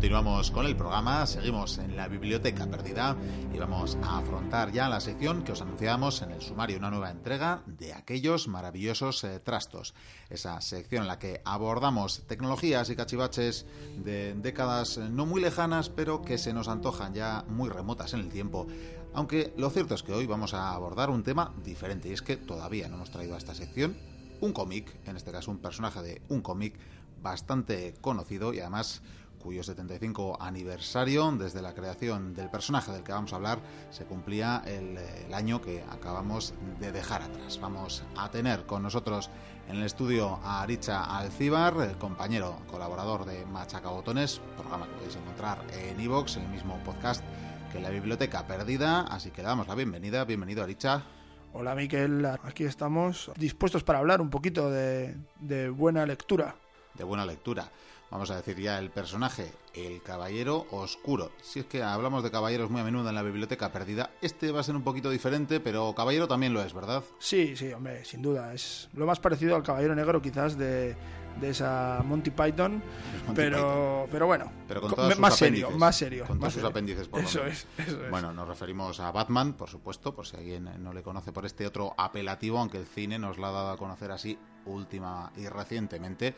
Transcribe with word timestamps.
Continuamos 0.00 0.50
con 0.50 0.64
el 0.64 0.76
programa, 0.76 1.26
seguimos 1.26 1.76
en 1.76 1.94
la 1.94 2.08
biblioteca 2.08 2.66
perdida 2.66 3.18
y 3.52 3.58
vamos 3.58 3.98
a 4.02 4.16
afrontar 4.16 4.72
ya 4.72 4.88
la 4.88 4.98
sección 4.98 5.44
que 5.44 5.52
os 5.52 5.60
anunciábamos 5.60 6.22
en 6.22 6.30
el 6.30 6.40
sumario, 6.40 6.78
una 6.78 6.88
nueva 6.88 7.10
entrega 7.10 7.62
de 7.66 7.92
aquellos 7.92 8.48
maravillosos 8.48 9.22
eh, 9.24 9.40
trastos. 9.40 9.92
Esa 10.30 10.58
sección 10.62 11.02
en 11.02 11.08
la 11.08 11.18
que 11.18 11.42
abordamos 11.44 12.22
tecnologías 12.26 12.88
y 12.88 12.96
cachivaches 12.96 13.66
de 14.02 14.32
décadas 14.36 14.96
eh, 14.96 15.06
no 15.10 15.26
muy 15.26 15.42
lejanas, 15.42 15.90
pero 15.90 16.22
que 16.22 16.38
se 16.38 16.54
nos 16.54 16.68
antojan 16.68 17.12
ya 17.12 17.44
muy 17.46 17.68
remotas 17.68 18.14
en 18.14 18.20
el 18.20 18.30
tiempo. 18.30 18.68
Aunque 19.12 19.52
lo 19.58 19.68
cierto 19.68 19.94
es 19.94 20.02
que 20.02 20.14
hoy 20.14 20.24
vamos 20.24 20.54
a 20.54 20.72
abordar 20.72 21.10
un 21.10 21.24
tema 21.24 21.52
diferente 21.62 22.08
y 22.08 22.12
es 22.12 22.22
que 22.22 22.38
todavía 22.38 22.88
no 22.88 22.96
hemos 22.96 23.10
traído 23.10 23.34
a 23.34 23.38
esta 23.38 23.54
sección 23.54 23.98
un 24.40 24.54
cómic, 24.54 24.96
en 25.06 25.18
este 25.18 25.30
caso 25.30 25.50
un 25.50 25.58
personaje 25.58 26.00
de 26.00 26.22
un 26.30 26.40
cómic 26.40 26.78
bastante 27.22 27.94
conocido 28.00 28.54
y 28.54 28.60
además 28.60 29.02
cuyo 29.40 29.62
75 29.62 30.36
aniversario 30.40 31.30
desde 31.32 31.62
la 31.62 31.74
creación 31.74 32.34
del 32.34 32.50
personaje 32.50 32.92
del 32.92 33.02
que 33.02 33.12
vamos 33.12 33.32
a 33.32 33.36
hablar 33.36 33.58
se 33.90 34.04
cumplía 34.04 34.62
el, 34.66 34.98
año 35.32 35.60
que 35.60 35.82
acabamos 35.90 36.54
de 36.78 36.92
dejar 36.92 37.22
atrás. 37.22 37.58
Vamos 37.60 38.04
a 38.16 38.30
tener 38.30 38.66
con 38.66 38.82
nosotros 38.82 39.30
en 39.68 39.76
el 39.76 39.84
estudio 39.84 40.38
a 40.42 40.62
Aricha 40.62 41.04
Alcibar, 41.18 41.74
el 41.80 41.96
compañero 41.96 42.56
colaborador 42.70 43.24
de 43.24 43.46
Machaca 43.46 43.88
Botones, 43.88 44.40
programa 44.56 44.86
que 44.86 44.94
podéis 44.94 45.16
encontrar 45.16 45.64
en 45.72 46.00
iVoox, 46.00 46.36
el 46.36 46.48
mismo 46.48 46.78
podcast 46.84 47.24
que 47.72 47.80
la 47.80 47.90
Biblioteca 47.90 48.46
Perdida, 48.46 49.02
así 49.02 49.30
que 49.30 49.42
le 49.42 49.48
damos 49.48 49.68
la 49.68 49.76
bienvenida. 49.76 50.24
Bienvenido 50.24 50.62
Aricha. 50.62 51.04
Hola 51.52 51.74
Miquel, 51.74 52.26
aquí 52.26 52.64
estamos 52.64 53.30
dispuestos 53.36 53.82
para 53.82 54.00
hablar 54.00 54.20
un 54.20 54.30
poquito 54.30 54.70
de, 54.70 55.16
de 55.40 55.68
buena 55.68 56.04
lectura. 56.04 56.54
De 56.94 57.04
buena 57.04 57.24
lectura 57.24 57.70
vamos 58.10 58.30
a 58.30 58.36
decir 58.36 58.58
ya 58.58 58.78
el 58.78 58.90
personaje, 58.90 59.52
el 59.74 60.02
Caballero 60.02 60.66
Oscuro. 60.70 61.30
Si 61.42 61.60
es 61.60 61.66
que 61.66 61.82
hablamos 61.82 62.22
de 62.22 62.30
caballeros 62.30 62.70
muy 62.70 62.80
a 62.80 62.84
menudo 62.84 63.08
en 63.08 63.14
la 63.14 63.22
biblioteca 63.22 63.70
perdida, 63.72 64.10
este 64.20 64.50
va 64.50 64.60
a 64.60 64.62
ser 64.62 64.76
un 64.76 64.82
poquito 64.82 65.10
diferente, 65.10 65.60
pero 65.60 65.94
Caballero 65.94 66.26
también 66.26 66.52
lo 66.52 66.62
es, 66.62 66.74
¿verdad? 66.74 67.04
Sí, 67.18 67.56
sí, 67.56 67.72
hombre, 67.72 68.04
sin 68.04 68.22
duda. 68.22 68.52
Es 68.52 68.88
lo 68.94 69.06
más 69.06 69.20
parecido 69.20 69.54
al 69.54 69.62
Caballero 69.62 69.94
Negro 69.94 70.20
quizás 70.20 70.58
de, 70.58 70.96
esa 71.40 72.02
Monty 72.04 72.30
Python, 72.30 72.82
pero, 73.34 74.08
pero 74.10 74.26
bueno, 74.26 74.50
pero 74.66 74.80
con 74.80 74.92
todos 74.92 75.18
más 75.18 75.36
serio, 75.36 75.70
más 75.70 75.96
serio. 75.96 76.26
Con 76.26 76.40
todos 76.40 76.54
sus 76.54 76.64
apéndices, 76.64 77.06
por 77.06 77.20
eso 77.20 77.44
es, 77.46 77.66
eso 77.78 78.04
es. 78.04 78.10
Bueno, 78.10 78.32
nos 78.32 78.48
referimos 78.48 78.98
a 78.98 79.12
Batman, 79.12 79.52
por 79.52 79.68
supuesto, 79.68 80.14
por 80.14 80.26
si 80.26 80.36
alguien 80.36 80.68
no 80.82 80.92
le 80.92 81.02
conoce 81.02 81.32
por 81.32 81.46
este 81.46 81.66
otro 81.66 81.94
apelativo, 81.96 82.58
aunque 82.58 82.78
el 82.78 82.86
cine 82.86 83.18
nos 83.18 83.38
lo 83.38 83.46
ha 83.46 83.52
dado 83.52 83.70
a 83.70 83.76
conocer 83.76 84.10
así 84.10 84.36
última 84.66 85.32
y 85.36 85.46
recientemente 85.46 86.34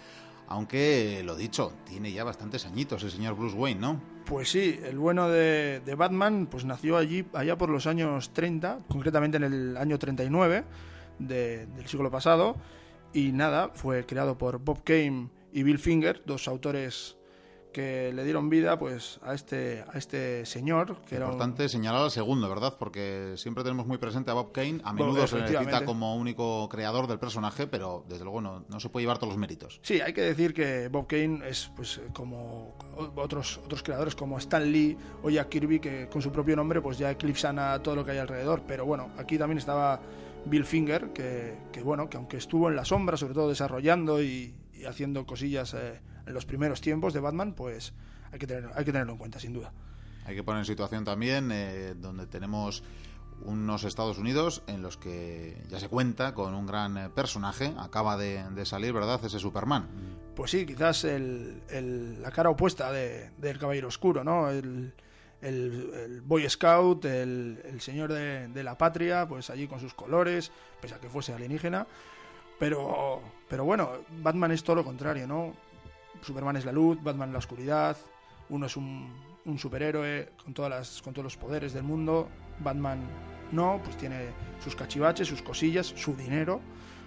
aunque, 0.48 1.22
lo 1.24 1.36
dicho, 1.36 1.72
tiene 1.84 2.12
ya 2.12 2.24
bastantes 2.24 2.66
añitos 2.66 3.02
el 3.02 3.10
señor 3.10 3.36
Bruce 3.36 3.56
Wayne, 3.56 3.80
¿no? 3.80 4.00
Pues 4.26 4.50
sí, 4.50 4.78
el 4.84 4.98
bueno 4.98 5.28
de, 5.28 5.80
Batman 5.96 6.46
pues 6.50 6.64
nació 6.64 6.96
allí, 6.96 7.24
allá 7.32 7.56
por 7.56 7.68
los 7.68 7.86
años 7.86 8.32
30, 8.32 8.80
concretamente 8.88 9.36
en 9.36 9.44
el 9.44 9.76
año 9.76 9.98
39 9.98 10.64
del 11.18 11.86
siglo 11.86 12.10
pasado, 12.10 12.56
y 13.12 13.32
nada, 13.32 13.70
fue 13.74 14.06
creado 14.06 14.38
por 14.38 14.58
Bob 14.58 14.82
Kane 14.84 15.28
y 15.52 15.62
Bill 15.62 15.78
Finger, 15.78 16.22
dos 16.24 16.48
autores 16.48 17.16
que 17.72 18.12
le 18.12 18.24
dieron 18.24 18.48
vida 18.50 18.78
pues 18.78 19.18
a 19.22 19.34
este 19.34 19.84
a 19.92 19.98
este 19.98 20.46
señor 20.46 20.96
que 21.08 21.16
importante 21.16 21.68
señalar 21.68 22.02
al 22.02 22.10
segundo 22.10 22.48
verdad 22.48 22.76
porque 22.78 23.34
siempre 23.36 23.64
tenemos 23.64 23.86
muy 23.86 23.98
presente 23.98 24.30
a 24.30 24.34
Bob 24.34 24.52
Kane 24.52 24.80
a 24.84 24.92
menudo 24.92 25.26
se 25.26 25.38
le 25.38 25.48
cita 25.48 25.84
como 25.84 26.16
único 26.16 26.68
creador 26.68 27.06
del 27.06 27.18
personaje 27.18 27.66
pero 27.66 28.04
desde 28.08 28.24
luego 28.24 28.40
no, 28.40 28.64
no, 28.68 28.80
se 28.80 28.88
puede 28.88 29.04
llevar 29.04 29.18
todos 29.18 29.32
los 29.32 29.38
méritos. 29.38 29.80
Sí 29.82 30.00
hay 30.00 30.12
que 30.12 30.22
decir 30.22 30.54
que 30.54 30.88
Bob 30.88 31.06
Kane 31.06 31.48
es 31.48 31.70
pues 31.74 32.00
como 32.12 32.76
otros 33.16 33.58
otros 33.64 33.82
creadores 33.82 34.14
como 34.14 34.38
Stan 34.38 34.70
Lee 34.70 34.96
o 35.22 35.30
Jack 35.30 35.48
Kirby 35.48 35.80
que 35.80 36.08
con 36.08 36.22
su 36.22 36.30
propio 36.30 36.56
nombre 36.56 36.80
pues 36.80 36.98
ya 36.98 37.10
eclipsan 37.10 37.58
a 37.58 37.82
todo 37.82 37.96
lo 37.96 38.04
que 38.04 38.12
hay 38.12 38.18
alrededor. 38.18 38.62
Pero 38.66 38.84
bueno 38.84 39.10
aquí 39.18 39.38
también 39.38 39.58
estaba 39.58 40.00
Bill 40.44 40.64
Finger 40.64 41.12
que, 41.12 41.56
que 41.72 41.82
bueno 41.82 42.08
que 42.08 42.16
aunque 42.16 42.36
estuvo 42.36 42.68
en 42.68 42.76
la 42.76 42.84
sombra 42.84 43.16
sobre 43.16 43.34
todo 43.34 43.48
desarrollando 43.48 44.22
y, 44.22 44.54
haciendo 44.88 45.24
cosillas 45.26 45.74
eh, 45.74 46.00
los 46.26 46.46
primeros 46.46 46.80
tiempos 46.80 47.12
de 47.12 47.20
Batman, 47.20 47.54
pues 47.54 47.92
hay 48.30 48.38
que, 48.38 48.46
tener, 48.46 48.70
hay 48.74 48.84
que 48.84 48.92
tenerlo 48.92 49.12
en 49.12 49.18
cuenta, 49.18 49.38
sin 49.38 49.52
duda. 49.52 49.72
Hay 50.24 50.36
que 50.36 50.44
poner 50.44 50.60
en 50.60 50.66
situación 50.66 51.04
también 51.04 51.50
eh, 51.52 51.94
donde 51.96 52.26
tenemos 52.26 52.82
unos 53.44 53.84
Estados 53.84 54.18
Unidos 54.18 54.62
en 54.66 54.82
los 54.82 54.96
que 54.96 55.60
ya 55.68 55.80
se 55.80 55.88
cuenta 55.88 56.34
con 56.34 56.54
un 56.54 56.66
gran 56.66 56.96
eh, 56.96 57.08
personaje, 57.08 57.74
acaba 57.78 58.16
de, 58.16 58.64
salir, 58.64 58.92
¿verdad? 58.92 59.20
Ese 59.24 59.38
Superman. 59.38 59.88
Pues 60.36 60.50
sí, 60.52 60.64
quizás 60.64 61.04
el, 61.04 61.60
la 62.22 62.30
cara 62.30 62.50
opuesta 62.50 62.92
del 62.92 63.58
Caballero 63.58 63.88
Oscuro, 63.88 64.24
¿no? 64.24 64.50
El, 64.50 64.92
Boy 66.24 66.48
Scout, 66.48 67.04
el, 67.04 67.80
señor 67.80 68.12
de, 68.12 68.46
de, 68.46 68.62
la 68.62 68.78
patria, 68.78 69.26
pues 69.26 69.50
allí 69.50 69.66
con 69.66 69.80
sus 69.80 69.92
colores, 69.92 70.52
pese 70.80 70.94
a 70.94 71.00
que 71.00 71.08
fuese 71.08 71.34
alienígena. 71.34 71.86
Pero, 72.60 73.20
pero 73.48 73.64
bueno, 73.64 73.90
Batman 74.22 74.52
es 74.52 74.62
todo 74.62 74.76
lo 74.76 74.84
contrario, 74.84 75.26
¿no? 75.26 75.52
Superman 76.22 76.56
es 76.56 76.64
la 76.64 76.72
luz, 76.72 77.02
Batman 77.02 77.32
la 77.32 77.38
oscuridad, 77.38 77.96
uno 78.48 78.66
es 78.66 78.76
un, 78.76 79.12
un 79.44 79.58
superhéroe 79.58 80.32
con, 80.42 80.54
todas 80.54 80.70
las, 80.70 81.02
con 81.02 81.12
todos 81.12 81.24
los 81.24 81.36
poderes 81.36 81.72
del 81.72 81.82
mundo, 81.82 82.28
Batman 82.60 83.00
no, 83.50 83.80
pues 83.84 83.96
tiene 83.96 84.28
sus 84.62 84.74
cachivaches, 84.74 85.28
sus 85.28 85.42
cosillas, 85.42 85.86
su 85.86 86.14
dinero, 86.14 86.60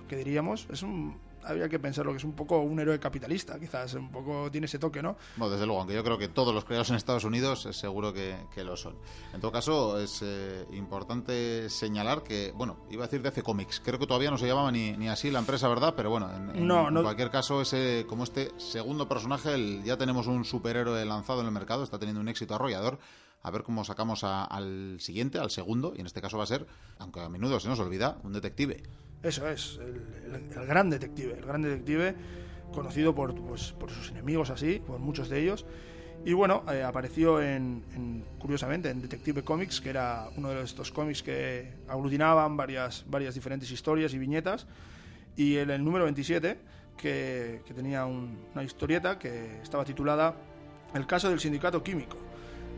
que 0.08 0.16
diríamos, 0.16 0.68
es 0.72 0.84
un, 0.84 1.18
habría 1.46 1.70
que 1.70 1.80
pensar 1.80 2.06
lo 2.06 2.12
que 2.12 2.18
es 2.18 2.24
un 2.24 2.34
poco 2.34 2.60
un 2.60 2.80
héroe 2.80 3.00
capitalista, 3.00 3.60
quizás 3.60 3.94
un 3.94 4.12
poco 4.12 4.50
tiene 4.52 4.66
ese 4.66 4.80
toque, 4.80 5.02
¿no? 5.02 5.18
Bueno, 5.38 5.54
desde 5.54 5.66
luego, 5.66 5.82
aunque 5.82 5.96
yo 5.96 6.04
creo 6.04 6.18
que 6.18 6.28
todos 6.28 6.54
los 6.54 6.66
creados 6.66 6.90
en 6.90 6.96
Estados 6.96 7.24
Unidos 7.24 7.66
es 7.66 7.78
seguro 7.78 8.14
que, 8.14 8.36
lo 8.64 8.76
son. 8.76 8.96
En 9.34 9.42
todo 9.42 9.52
caso, 9.52 10.00
es 10.00 10.22
eh, 10.24 10.66
importante 10.72 11.70
señalar 11.70 12.24
que, 12.24 12.52
bueno, 12.56 12.78
iba 12.90 13.04
a 13.04 13.08
decir 13.08 13.22
DC 13.22 13.44
Comics, 13.44 13.82
creo 13.84 14.00
que 14.00 14.08
todavía 14.08 14.32
no 14.32 14.38
se 14.38 14.48
llamaba 14.48 14.72
ni, 14.72 14.94
ni 14.94 15.08
así 15.08 15.30
la 15.30 15.40
empresa, 15.40 15.68
¿verdad? 15.68 15.94
Pero 15.96 16.10
bueno, 16.10 16.30
en, 16.34 17.04
cualquier 17.04 17.30
caso, 17.30 17.62
ese, 17.62 18.06
como 18.08 18.24
este 18.24 18.52
segundo 18.58 19.08
personaje, 19.08 19.82
ya 19.84 19.98
tenemos 19.98 20.28
un 20.28 20.46
superhéroe 20.46 21.06
lanzado 21.06 21.42
en 21.42 21.48
el 21.48 21.52
mercado, 21.52 21.84
está 21.84 22.00
teniendo 22.00 22.22
un 22.22 22.28
éxito 22.28 22.56
arrollador 22.56 22.98
a 23.46 23.52
ver 23.52 23.62
cómo 23.62 23.86
sacamos 23.86 24.24
al 24.24 24.98
siguiente, 25.00 25.38
al 25.38 25.52
segundo, 25.52 25.94
y 25.96 26.02
en 26.02 26.08
este 26.08 26.20
caso 26.20 26.36
va 26.36 26.46
a 26.46 26.48
ser, 26.48 26.66
aunque 26.98 27.20
a 27.20 27.30
menudo 27.30 27.60
se 27.60 27.68
nos 27.68 27.80
olvida, 27.80 28.18
un 28.24 28.34
detective. 28.34 28.82
Eso 29.26 29.50
es, 29.50 29.80
el, 29.80 30.68
gran 30.68 30.92
detective, 30.92 31.34
el 31.34 31.46
gran 31.46 31.64
detective 31.64 32.14
conocido 32.72 33.16
por, 33.16 33.34
pues, 33.34 33.72
por 33.72 33.90
sus 33.90 34.12
enemigos 34.12 34.52
así, 34.52 34.80
por 34.86 35.00
muchos 35.00 35.30
de 35.30 35.42
ellos. 35.42 35.66
Y 36.24 36.34
bueno, 36.34 36.64
eh, 36.72 36.84
apareció 36.84 37.42
en, 37.42 38.24
curiosamente 38.38 38.92
en 38.92 39.02
Detective 39.02 39.44
Comics, 39.44 39.82
que 39.82 39.90
era 39.90 40.30
uno 40.38 40.50
de 40.50 40.62
estos 40.62 40.92
cómics 40.92 41.24
que 41.24 41.74
aglutinaban 41.88 42.56
varias, 42.56 43.04
varias 43.08 43.34
diferentes 43.34 43.72
historias 43.72 44.14
y 44.14 44.20
viñetas. 44.20 44.68
Y 45.36 45.58
en 45.58 45.72
el 45.72 45.84
número 45.84 46.04
27, 46.06 46.60
que, 46.96 47.62
que 47.66 47.74
tenía 47.74 48.06
una 48.06 48.64
historieta 48.64 49.18
que 49.18 49.60
estaba 49.64 49.84
titulada 49.84 50.36
El 50.94 51.08
caso 51.08 51.30
del 51.30 51.40
sindicato 51.40 51.82
químico 51.82 52.18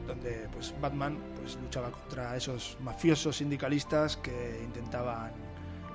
donde 0.08 0.48
pues 0.54 0.74
Batman 0.80 1.18
pues 1.36 1.58
luchaba 1.62 1.92
contra 1.92 2.38
esos 2.38 2.78
mafiosos 2.80 3.36
sindicalistas 3.36 4.16
que 4.16 4.62
intentaban 4.64 5.47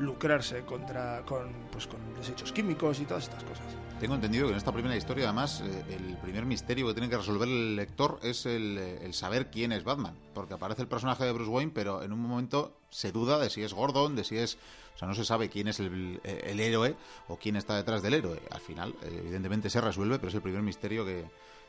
lucrarse 0.02 0.62
contra 0.62 1.22
con 1.24 1.52
pues 1.70 1.86
con 1.86 2.00
desechos 2.14 2.52
químicos 2.52 3.00
y 3.00 3.04
todas 3.04 3.24
estas 3.24 3.42
cosas. 3.44 3.64
Tengo 4.00 4.16
entendido 4.16 4.46
que 4.46 4.52
en 4.52 4.58
esta 4.58 4.72
primera 4.72 4.96
historia 4.96 5.26
además 5.26 5.62
eh, 5.62 5.84
el 5.90 6.16
primer 6.18 6.44
misterio 6.44 6.88
que 6.88 6.94
tiene 6.94 7.08
que 7.08 7.16
resolver 7.16 7.48
el 7.48 7.76
lector 7.76 8.18
es 8.22 8.46
el, 8.46 8.76
el, 8.78 9.14
saber 9.14 9.50
quién 9.50 9.72
es 9.72 9.84
Batman, 9.84 10.16
porque 10.34 10.54
aparece 10.54 10.82
el 10.82 10.88
personaje 10.88 11.24
de 11.24 11.32
Bruce 11.32 11.50
Wayne, 11.50 11.72
pero 11.72 12.02
en 12.02 12.12
un 12.12 12.20
momento 12.20 12.76
se 12.90 13.12
duda 13.12 13.38
de 13.38 13.48
si 13.48 13.62
es 13.62 13.72
Gordon, 13.72 14.16
de 14.16 14.24
si 14.24 14.36
es, 14.36 14.58
o 14.94 14.98
sea, 14.98 15.06
no 15.06 15.14
se 15.14 15.24
sabe 15.24 15.48
quién 15.48 15.68
es 15.68 15.78
el, 15.78 16.20
el 16.24 16.60
héroe 16.60 16.96
o 17.28 17.36
quién 17.36 17.56
está 17.56 17.76
detrás 17.76 18.02
del 18.02 18.14
héroe. 18.14 18.40
Al 18.50 18.60
final, 18.60 18.94
eh, 19.02 19.18
evidentemente 19.20 19.70
se 19.70 19.80
resuelve, 19.80 20.18
pero 20.18 20.28
es 20.28 20.34
el 20.34 20.42
primer 20.42 20.62
misterio 20.62 21.04
que, 21.04 21.24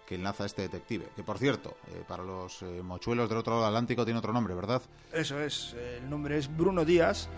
que 0.06 0.16
enlaza 0.16 0.46
este 0.46 0.64
detective. 0.64 1.08
Que 1.16 1.24
por 1.24 1.38
cierto, 1.38 1.78
eh, 1.88 2.04
para 2.08 2.24
los 2.24 2.62
eh, 2.62 2.82
mochuelos 2.84 3.30
del 3.30 3.38
otro 3.38 3.54
lado 3.54 3.66
del 3.66 3.76
Atlántico 3.76 4.06
tiene 4.06 4.20
otro 4.20 4.34
nombre, 4.34 4.54
¿verdad? 4.56 4.82
Eso 5.12 5.40
es, 5.40 5.74
el 5.74 6.10
nombre 6.10 6.38
es 6.38 6.56
Bruno 6.56 6.86
Díaz. 6.86 7.30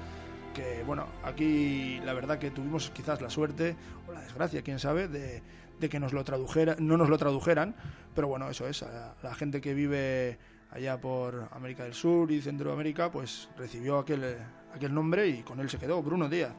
Que 0.56 0.84
bueno, 0.88 1.06
aquí 1.24 2.00
la 2.06 2.14
verdad 2.14 2.40
que 2.40 2.50
tuvimos 2.50 2.90
quizás 2.92 3.22
la 3.22 3.30
suerte 3.30 3.76
o 4.08 4.14
la 4.14 4.22
desgracia, 4.22 4.62
quién 4.62 4.80
sabe, 4.80 5.10
de, 5.10 5.44
que 5.90 6.00
nos 6.00 6.14
lo 6.14 6.24
tradujera, 6.24 6.78
no 6.80 6.96
nos 6.96 7.10
lo 7.10 7.18
tradujeran, 7.18 7.76
pero 8.16 8.30
bueno, 8.30 8.50
eso 8.50 8.66
es, 8.66 8.84
la 9.22 9.36
gente 9.36 9.60
que 9.60 9.74
vive 9.74 10.40
allá 10.72 11.00
por 11.00 11.50
América 11.52 11.84
del 11.84 11.94
Sur 11.94 12.32
y 12.32 12.42
Centroamérica, 12.42 13.12
pues 13.12 13.50
recibió 13.58 14.00
aquel, 14.00 14.38
aquel 14.74 14.94
nombre 14.94 15.28
y 15.28 15.44
con 15.44 15.60
él 15.60 15.70
se 15.70 15.78
quedó, 15.78 16.02
Bruno 16.02 16.30
Díaz. 16.30 16.54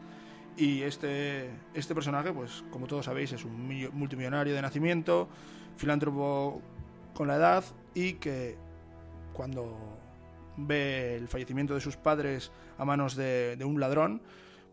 Y 0.59 0.83
este, 0.83 1.51
este 1.73 1.95
personaje, 1.95 2.33
pues 2.33 2.65
como 2.71 2.87
todos 2.87 3.07
sabéis, 3.07 3.33
es 3.33 3.45
un 3.45 3.67
multimillonario 3.95 4.55
de 4.55 4.63
nacimiento, 4.63 5.29
filántropo 5.79 6.61
con 7.15 7.29
la 7.29 7.37
edad 7.37 7.65
y 7.95 8.15
que 8.15 8.57
cuando 9.33 9.96
ve 10.57 11.17
el 11.17 11.29
fallecimiento 11.29 11.75
de 11.75 11.81
sus 11.81 11.97
padres 11.97 12.51
a 12.79 12.85
manos 12.85 13.17
de, 13.17 13.59
un 13.65 13.81
ladrón, 13.81 14.23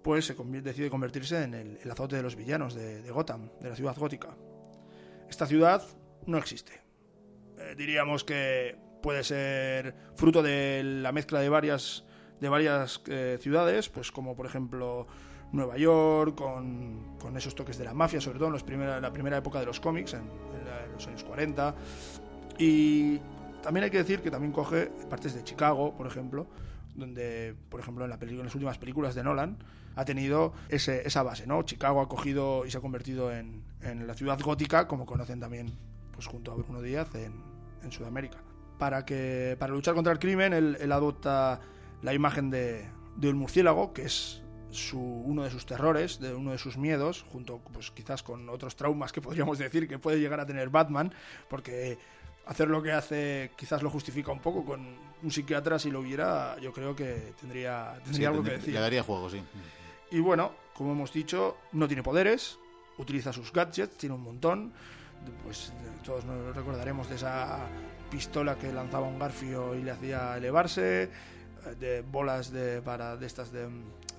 pues 0.01 0.33
decide 0.63 0.89
convertirse 0.89 1.43
en 1.43 1.53
el, 1.53 1.91
azote 1.91 2.15
de 2.15 2.23
los 2.23 2.35
villanos 2.35 2.73
de, 2.73 3.09
Gotham, 3.11 3.49
de 3.61 3.69
la 3.69 3.75
ciudad 3.75 3.95
gótica. 3.97 4.35
Esta 5.29 5.45
ciudad 5.45 5.83
no 6.25 6.37
existe. 6.37 6.81
eh, 7.57 7.75
diríamos 7.77 8.23
que 8.23 8.75
puede 9.01 9.23
ser 9.23 9.95
fruto 10.15 10.41
de 10.41 10.81
la 10.83 11.11
mezcla 11.11 11.39
de 11.39 11.49
varias, 11.49 12.05
de 12.39 12.49
varias 12.49 13.01
eh, 13.07 13.37
ciudades, 13.41 13.89
pues 13.89 14.11
como 14.11 14.35
por 14.35 14.45
ejemplo 14.45 15.07
Nueva 15.51 15.77
York, 15.77 16.35
con, 16.35 17.37
esos 17.37 17.55
toques 17.55 17.77
de 17.77 17.85
la 17.85 17.93
mafia, 17.93 18.19
sobre 18.19 18.39
todo 18.39 18.47
en 18.47 19.01
la 19.01 19.11
primera 19.11 19.37
época 19.37 19.59
de 19.59 19.65
los 19.65 19.79
cómics, 19.79 20.13
en, 20.13 20.21
en, 20.21 20.93
los 20.93 21.07
años 21.07 21.23
40. 21.23 21.75
Y 22.57 23.19
también 23.63 23.85
hay 23.85 23.89
que 23.89 23.97
decir 23.97 24.21
que 24.21 24.29
también 24.29 24.51
coge 24.51 24.91
partes 25.09 25.33
de 25.33 25.43
Chicago, 25.43 25.95
por 25.95 26.05
ejemplo, 26.05 26.45
donde, 26.95 27.55
por 27.69 27.79
ejemplo, 27.79 28.03
en, 28.03 28.11
la 28.11 28.19
película, 28.19 28.41
en 28.41 28.45
las 28.45 28.55
últimas 28.55 28.77
películas 28.77 29.15
de 29.15 29.23
Nolan 29.23 29.57
ha 29.95 30.05
tenido 30.05 30.53
esa 30.69 31.23
base, 31.23 31.47
¿no? 31.47 31.63
Chicago 31.63 32.01
ha 32.01 32.09
cogido 32.09 32.65
y 32.65 32.71
se 32.71 32.77
ha 32.77 32.81
convertido 32.81 33.31
en, 33.31 33.63
en 33.81 34.05
la 34.05 34.13
ciudad 34.15 34.39
gótica, 34.39 34.87
como 34.87 35.05
conocen 35.05 35.39
también 35.39 35.71
pues 36.13 36.27
junto 36.27 36.51
a 36.51 36.55
Bruno 36.55 36.81
Díaz 36.81 37.09
en, 37.15 37.33
Sudamérica. 37.91 38.37
Para, 38.79 39.05
que, 39.05 39.57
para 39.59 39.73
luchar 39.73 39.93
contra 39.93 40.13
el 40.13 40.19
crimen, 40.19 40.53
él, 40.53 40.77
él 40.79 40.91
adopta 40.91 41.59
la 42.01 42.13
imagen 42.13 42.49
de, 42.49 42.85
de 43.17 43.29
un 43.29 43.37
murciélago, 43.37 43.93
que 43.93 44.03
es 44.03 44.41
su, 44.71 44.99
uno 44.99 45.43
de 45.43 45.49
sus 45.49 45.65
terrores, 45.65 46.19
de 46.19 46.33
uno 46.33 46.51
de 46.51 46.57
sus 46.57 46.77
miedos, 46.77 47.25
junto 47.31 47.59
pues 47.59 47.91
quizás 47.91 48.23
con 48.23 48.49
otros 48.49 48.75
traumas 48.75 49.11
que 49.11 49.21
podríamos 49.21 49.57
decir 49.57 49.87
que 49.87 49.99
puede 49.99 50.19
llegar 50.19 50.39
a 50.39 50.45
tener 50.45 50.69
Batman, 50.69 51.13
porque 51.49 51.97
hacer 52.45 52.67
lo 52.69 52.81
que 52.83 52.91
hace 52.91 53.51
quizás 53.55 53.81
lo 53.83 53.89
justifica 53.89 54.31
un 54.31 54.39
poco 54.39 54.65
con 54.65 54.85
un 55.21 55.31
psiquiatra 55.31 55.79
si 55.79 55.89
lo 55.91 56.01
hubiera, 56.01 56.57
yo 56.59 56.73
creo 56.73 56.95
que 56.95 57.33
tendría, 57.39 57.93
tendría 58.03 58.13
Sí, 58.17 58.25
algo 58.25 58.37
tendría- 58.37 58.53
que 58.55 58.59
decir. 58.59 58.73
Le 58.73 58.79
daría 58.81 59.03
juego, 59.03 59.29
sí. 59.29 59.41
Y 60.11 60.19
bueno, 60.19 60.51
como 60.73 60.91
hemos 60.91 61.13
dicho, 61.13 61.57
no 61.71 61.87
tiene 61.87 62.03
poderes, 62.03 62.59
utiliza 62.97 63.31
sus 63.33 63.51
gadgets, 63.53 63.97
tiene 63.97 64.15
un 64.15 64.21
montón. 64.23 64.73
Pues 65.43 65.69
eh, 65.69 65.73
todos 66.03 66.25
nos 66.25 66.53
recordaremos 66.55 67.07
de 67.09 67.15
esa 67.15 67.59
pistola 68.11 68.55
que 68.55 68.73
lanzaba 68.73 69.07
un 69.07 69.17
garfio 69.17 69.73
y 69.73 69.81
le 69.81 69.91
hacía 69.91 70.35
elevarse, 70.37 71.09
de 71.79 72.01
bolas 72.01 72.51
de, 72.51 72.81
para, 72.81 73.15
de 73.17 73.25
estas 73.25 73.51
de, 73.51 73.67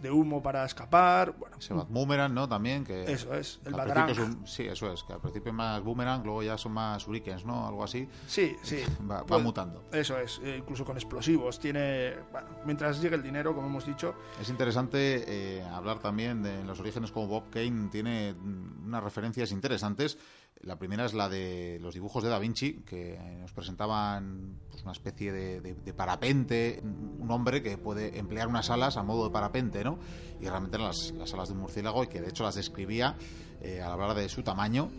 de 0.00 0.10
humo 0.10 0.42
para 0.42 0.64
escapar. 0.64 1.34
Bueno, 1.38 1.56
Bat 1.70 1.88
Boomerang, 1.88 2.34
¿no? 2.34 2.48
También, 2.48 2.84
que... 2.84 3.10
eso 3.12 3.34
es, 3.34 3.56
el 3.64 3.74
que 3.74 3.80
al 3.80 3.88
Batarang. 3.88 4.04
principio 4.06 4.30
es 4.30 4.36
un- 4.36 4.46
sí, 4.46 4.62
eso 4.64 4.92
es, 4.92 5.02
que 5.02 5.12
al 5.12 5.20
principio 5.20 5.50
es 5.50 5.56
más 5.56 5.82
Boomerang, 5.82 6.22
luego 6.24 6.42
ya 6.42 6.56
son 6.58 6.72
más 6.72 7.02
Shurikens, 7.02 7.44
¿no? 7.44 7.66
Algo 7.68 7.84
así. 7.84 8.08
Sí, 8.26 8.56
sí. 8.62 8.80
Va, 9.10 9.18
va 9.20 9.26
Pues- 9.26 9.42
mutando. 9.42 9.84
Eso 9.92 10.18
es, 10.18 10.40
eh, 10.42 10.56
incluso 10.58 10.84
con 10.84 10.96
explosivos. 10.96 11.58
Tiene, 11.58 12.14
bueno, 12.32 12.48
mientras 12.64 13.00
llegue 13.00 13.16
el 13.16 13.22
dinero, 13.22 13.54
como 13.54 13.66
hemos 13.68 13.86
dicho, 13.86 14.14
Es 14.40 14.48
interesante 14.48 15.24
eh, 15.58 15.62
hablar 15.64 15.98
también 15.98 16.42
de 16.42 16.64
los 16.64 16.80
orígenes 16.80 17.10
como 17.12 17.26
Bob 17.28 17.50
Kane 17.50 17.88
tiene 17.90 18.34
mm, 18.34 18.86
unas 18.86 19.02
referencias 19.04 19.52
interesantes. 19.52 20.18
La 20.60 20.78
primera 20.78 21.04
es 21.04 21.12
la 21.12 21.28
de 21.28 21.78
los 21.80 21.92
dibujos 21.92 22.22
de 22.22 22.30
Da 22.30 22.38
Vinci, 22.38 22.84
que 22.86 23.18
nos 23.40 23.52
presentaban 23.52 24.60
pues, 24.70 24.82
una 24.82 24.92
especie 24.92 25.30
de, 25.32 25.92
parapente, 25.92 26.80
un 26.82 27.30
hombre 27.30 27.62
que 27.62 27.76
puede 27.76 28.18
emplear 28.18 28.48
unas 28.48 28.70
alas 28.70 28.96
a 28.96 29.02
modo 29.02 29.24
de 29.24 29.30
parapente, 29.30 29.84
¿no? 29.84 29.98
Y 30.40 30.46
realmente 30.46 30.76
eran 30.76 30.88
las, 30.88 31.12
las 31.12 31.34
alas 31.34 31.48
de 31.48 31.54
un 31.54 31.60
murciélago 31.60 32.04
y 32.04 32.06
que 32.06 32.20
de 32.20 32.28
hecho 32.28 32.44
las 32.44 32.54
describía 32.54 33.16
eh, 33.60 33.82
al 33.82 33.92
hablar 33.92 34.14
de 34.14 34.28
su 34.28 34.42
tamaño 34.42 34.90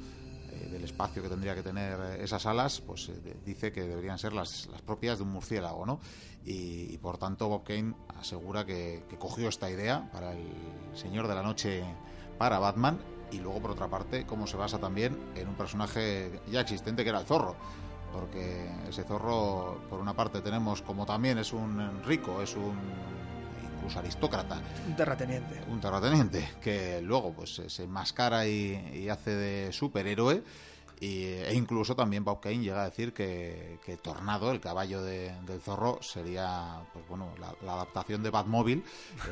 eh, 0.56 0.69
del 0.69 0.84
espacio 0.84 1.22
que 1.22 1.30
tendría 1.30 1.56
que 1.56 1.63
tener 1.63 2.00
eh, 2.00 2.24
esas 2.24 2.46
alas, 2.46 2.81
pues 2.81 3.10
eh, 3.10 3.38
dice 3.44 3.72
que 3.72 3.81
deberían 3.81 4.18
ser 4.18 4.34
las, 4.34 4.68
las 4.68 4.81
propias 4.81 5.18
de 5.18 5.24
un 5.24 5.31
murciélago, 5.31 5.86
¿no? 5.86 6.00
Y, 6.46 6.94
y, 6.94 6.98
por 6.98 7.18
tanto 7.18 7.50
Bob 7.50 7.63
Kane 7.63 7.96
asegura 8.19 8.66
que, 8.66 9.04
que 9.10 9.18
cogió 9.18 9.50
esta 9.50 9.69
idea 9.69 10.10
para 10.12 10.34
el 10.34 10.48
Señor 10.94 11.28
de 11.28 11.36
la 11.36 11.42
Noche 11.42 11.84
para 12.38 12.60
Batman 12.60 13.00
y 13.31 13.39
luego 13.39 13.60
por 13.60 13.72
otra 13.72 13.88
parte 13.88 14.25
cómo 14.25 14.48
se 14.48 14.57
basa 14.57 14.77
también 14.80 15.18
en 15.36 15.48
un 15.48 15.56
personaje 15.56 16.39
ya 16.51 16.62
existente 16.62 17.04
que 17.04 17.10
era 17.10 17.19
el 17.19 17.25
zorro 17.25 17.56
porque 18.13 18.69
ese 18.88 19.04
zorro 19.04 19.80
por 19.89 20.00
una 20.00 20.13
parte 20.13 20.42
tenemos 20.42 20.81
como 20.81 21.06
también 21.06 21.38
es 21.38 21.51
un 21.54 22.01
rico 22.06 22.42
es 22.42 22.56
un 22.56 22.77
incluso 23.77 24.00
aristócrata 24.00 24.62
un 24.88 24.95
terrateniente. 24.95 25.62
un 25.69 25.80
terrateniente 25.81 26.50
que 26.62 27.01
luego 27.01 27.33
pues 27.33 27.62
se- 27.68 27.83
enmascara 27.83 28.48
y, 28.48 28.92
y 28.94 29.10
hace 29.10 29.31
de 29.36 29.74
superhéroe 29.74 30.44
y, 31.01 31.24
e 31.25 31.54
incluso 31.54 31.94
también 31.94 32.24
Bob 32.24 32.39
Kane 32.39 32.60
llega 32.60 32.83
a 32.83 32.89
decir 32.89 33.12
que, 33.13 33.80
que 33.86 33.98
Tornado, 33.98 34.51
el 34.51 34.62
caballo 34.62 35.04
de- 35.04 35.36
del 35.45 35.60
zorro, 35.60 36.00
sería 36.01 36.80
pues 36.94 37.06
bueno 37.10 37.31
la, 37.38 37.54
la 37.66 37.74
adaptación 37.74 38.24
de 38.24 38.30
Batmóvil, 38.30 38.81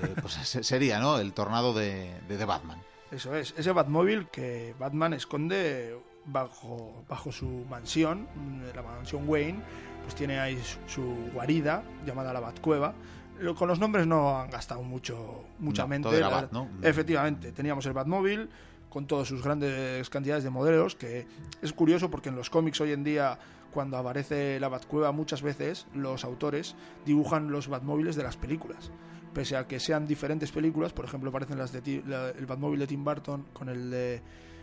eh, 0.04 0.14
pues 0.22 0.34
sería 0.68 1.00
¿no? 1.00 1.20
el 1.20 1.32
Tornado 1.32 1.74
de, 1.74 2.20
de, 2.28 2.36
de 2.38 2.44
Batman. 2.46 2.82
Eso 3.14 3.36
es, 3.36 3.54
ese 3.58 3.72
Batmóvil 3.72 4.28
que 4.32 4.74
Batman 4.80 5.14
esconde 5.14 5.96
bajo, 6.26 7.04
bajo 7.08 7.32
su 7.32 7.66
mansión, 7.70 8.28
la 8.76 8.82
mansión 8.82 9.28
Wayne, 9.30 9.60
pues 10.04 10.16
tiene 10.16 10.40
ahí 10.40 10.58
su, 10.64 10.78
su 10.88 11.32
guarida 11.34 11.84
llamada 12.06 12.34
la 12.34 12.40
Batcueva. 12.40 12.94
Lo- 13.40 13.56
Con 13.56 13.68
los 13.68 13.80
nombres 13.80 14.08
no 14.08 14.40
han 14.40 14.50
gastado 14.50 14.82
mucho, 14.84 15.44
mucha 15.60 15.84
No, 15.84 15.88
mente. 15.90 16.10
todo 16.10 16.18
era 16.18 16.30
Bat. 16.30 16.54
Efectivamente, 16.82 17.52
teníamos 17.52 17.86
el 17.86 17.94
Batmóvil 17.94 18.50
con 18.90 19.06
todas 19.06 19.28
sus 19.28 19.44
grandes 19.44 20.10
cantidades 20.10 20.44
de 20.44 20.50
modelos, 20.50 20.96
que 20.96 21.26
es 21.62 21.74
curioso 21.74 22.10
porque 22.10 22.30
en 22.30 22.36
los 22.36 22.50
cómics 22.50 22.80
hoy 22.82 22.92
en 22.94 23.04
día, 23.04 23.38
cuando 23.72 23.98
aparece 23.98 24.60
la 24.60 24.70
Batcueva, 24.70 25.12
muchas 25.12 25.42
veces 25.42 25.88
los 25.94 26.24
autores 26.24 26.76
dibujan 27.06 27.52
los 27.52 27.68
Batmóviles 27.68 28.16
de 28.16 28.24
las 28.24 28.38
películas. 28.38 28.92
Pese 29.34 29.58
a 29.58 29.66
que 29.68 29.80
sean 29.80 30.06
diferentes 30.08 30.52
películas, 30.52 30.94
por 30.94 31.06
ejemplo, 31.06 31.30
aparecen 31.30 31.58
las 31.58 31.72
de 31.72 32.04
la- 32.06 32.30
el 32.30 32.46
Batmóvil 32.46 32.80
de 32.80 32.88
Tim 32.88 33.04
Burton 33.04 33.48
con 33.54 33.68
el 33.70 33.90
de, 33.90 34.22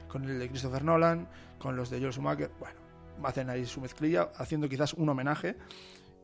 con 0.08 0.24
el 0.24 0.38
de 0.38 0.48
Christopher 0.48 0.84
Nolan, 0.84 1.28
con 1.58 1.76
los 1.76 1.90
de 1.90 1.98
Joel 1.98 2.12
Schumacher, 2.12 2.50
bueno, 2.58 2.78
hacen 3.24 3.50
ahí 3.50 3.66
su 3.66 3.80
mezclilla, 3.80 4.30
haciendo 4.36 4.68
quizás 4.68 4.94
un 4.94 5.08
homenaje. 5.08 5.56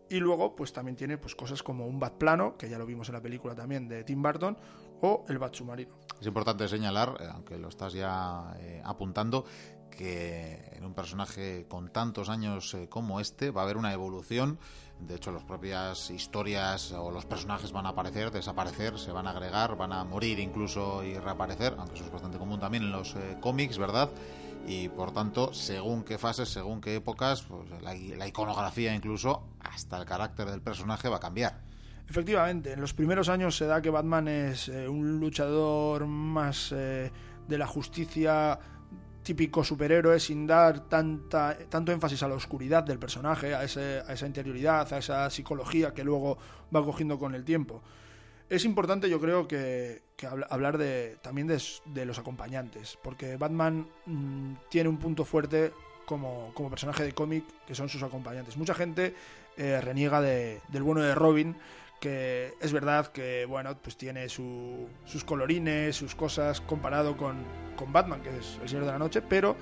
Y 0.08 0.20
luego, 0.20 0.54
pues 0.54 0.72
también 0.72 0.94
tiene 0.96 1.18
pues, 1.18 1.34
cosas 1.34 1.64
como 1.64 1.84
un 1.88 1.98
bat 1.98 2.14
plano, 2.14 2.56
que 2.56 2.68
ya 2.68 2.78
lo 2.78 2.86
vimos 2.86 3.08
en 3.08 3.14
la 3.16 3.20
película 3.20 3.56
también 3.56 3.88
de 3.88 4.04
Tim 4.04 4.22
Burton, 4.22 4.56
o 5.02 5.24
el 5.28 5.38
bat 5.38 5.52
submarino. 5.52 5.96
Es 6.20 6.26
importante 6.28 6.68
señalar, 6.68 7.16
eh, 7.20 7.24
aunque 7.30 7.58
lo 7.58 7.68
estás 7.68 7.92
ya 7.92 8.54
eh, 8.60 8.80
apuntando, 8.84 9.44
que 9.90 10.72
en 10.72 10.84
un 10.84 10.94
personaje 10.94 11.66
con 11.68 11.88
tantos 11.88 12.28
años 12.28 12.74
eh, 12.74 12.88
como 12.88 13.20
este 13.20 13.50
va 13.50 13.62
a 13.62 13.64
haber 13.64 13.76
una 13.76 13.92
evolución. 13.92 14.58
De 15.00 15.16
hecho, 15.16 15.30
las 15.30 15.42
propias 15.42 16.10
historias 16.10 16.92
o 16.92 17.10
los 17.10 17.26
personajes 17.26 17.72
van 17.72 17.84
a 17.86 17.90
aparecer, 17.90 18.30
desaparecer, 18.30 18.98
se 18.98 19.12
van 19.12 19.26
a 19.26 19.30
agregar, 19.30 19.76
van 19.76 19.92
a 19.92 20.04
morir 20.04 20.38
incluso 20.38 21.04
y 21.04 21.18
reaparecer, 21.18 21.74
aunque 21.78 21.96
eso 21.96 22.04
es 22.04 22.10
bastante 22.10 22.38
común 22.38 22.60
también 22.60 22.84
en 22.84 22.92
los 22.92 23.14
eh, 23.14 23.36
cómics, 23.40 23.76
¿verdad? 23.76 24.10
Y 24.66 24.88
por 24.88 25.12
tanto, 25.12 25.52
según 25.52 26.02
qué 26.02 26.18
fases, 26.18 26.48
según 26.48 26.80
qué 26.80 26.96
épocas, 26.96 27.42
pues 27.42 27.68
la, 27.82 28.26
iconografía 28.26 28.94
incluso, 28.94 29.42
hasta 29.60 29.98
el 29.98 30.06
carácter 30.06 30.50
del 30.50 30.62
personaje 30.62 31.08
va 31.08 31.16
a 31.16 31.20
cambiar. 31.20 31.60
Efectivamente, 32.08 32.72
en 32.72 32.80
los 32.80 32.94
primeros 32.94 33.28
años 33.28 33.56
se 33.56 33.66
da 33.66 33.82
que 33.82 33.90
Batman 33.90 34.28
es 34.28 34.68
eh, 34.68 34.88
un 34.88 35.20
luchador 35.20 36.06
más 36.06 36.70
de 36.70 37.58
la 37.58 37.66
justicia 37.66 38.58
típico 39.26 39.64
superhéroe 39.64 40.20
sin 40.20 40.46
dar 40.46 40.86
tanta, 40.88 41.58
tanto 41.68 41.90
énfasis 41.90 42.22
a 42.22 42.28
la 42.28 42.36
oscuridad 42.36 42.84
del 42.84 43.00
personaje, 43.00 43.56
a, 43.56 43.64
ese- 43.64 44.00
a 44.06 44.12
esa 44.12 44.24
interioridad, 44.26 44.92
a 44.92 44.98
esa 44.98 45.28
psicología 45.30 45.92
que 45.92 46.04
luego 46.04 46.38
va 46.74 46.84
cogiendo 46.84 47.18
con 47.18 47.34
el 47.34 47.44
tiempo. 47.44 47.82
Es 48.48 48.64
importante, 48.64 49.10
yo 49.10 49.20
creo, 49.20 49.48
que, 49.48 50.02
que 50.16 50.28
habla- 50.28 50.46
hablar 50.48 50.78
de, 50.78 51.16
también 51.22 51.48
de 51.48 52.06
los 52.06 52.18
acompañantes, 52.20 52.96
porque 53.02 53.36
Batman 53.36 53.88
mm, 54.06 54.52
tiene 54.70 54.88
un 54.88 54.98
punto 54.98 55.24
fuerte 55.24 55.72
como, 56.06 56.52
como 56.54 56.70
personaje 56.70 57.02
de 57.02 57.10
cómic, 57.12 57.44
que 57.66 57.74
son 57.74 57.88
sus 57.88 58.04
acompañantes. 58.04 58.56
Mucha 58.56 58.74
gente 58.74 59.12
eh, 59.56 59.80
reniega 59.80 60.20
de- 60.20 60.60
del 60.68 60.84
bueno 60.84 61.00
de 61.02 61.16
Robin, 61.16 61.56
que 62.00 62.54
es 62.60 62.72
verdad 62.72 63.08
que 63.08 63.46
bueno 63.46 63.76
pues 63.82 63.96
tiene 63.96 64.28
su- 64.28 64.86
sus 65.04 65.24
colorines 65.24 65.96
sus 65.96 66.14
cosas 66.14 66.60
comparado 66.60 67.16
con, 67.16 67.36
con 67.76 67.92
Batman 67.92 68.20
que 68.22 68.36
es 68.36 68.58
el 68.62 68.68
Señor 68.68 68.84
de 68.84 68.92
la 68.92 68.98
Noche 68.98 69.22
pero 69.22 69.56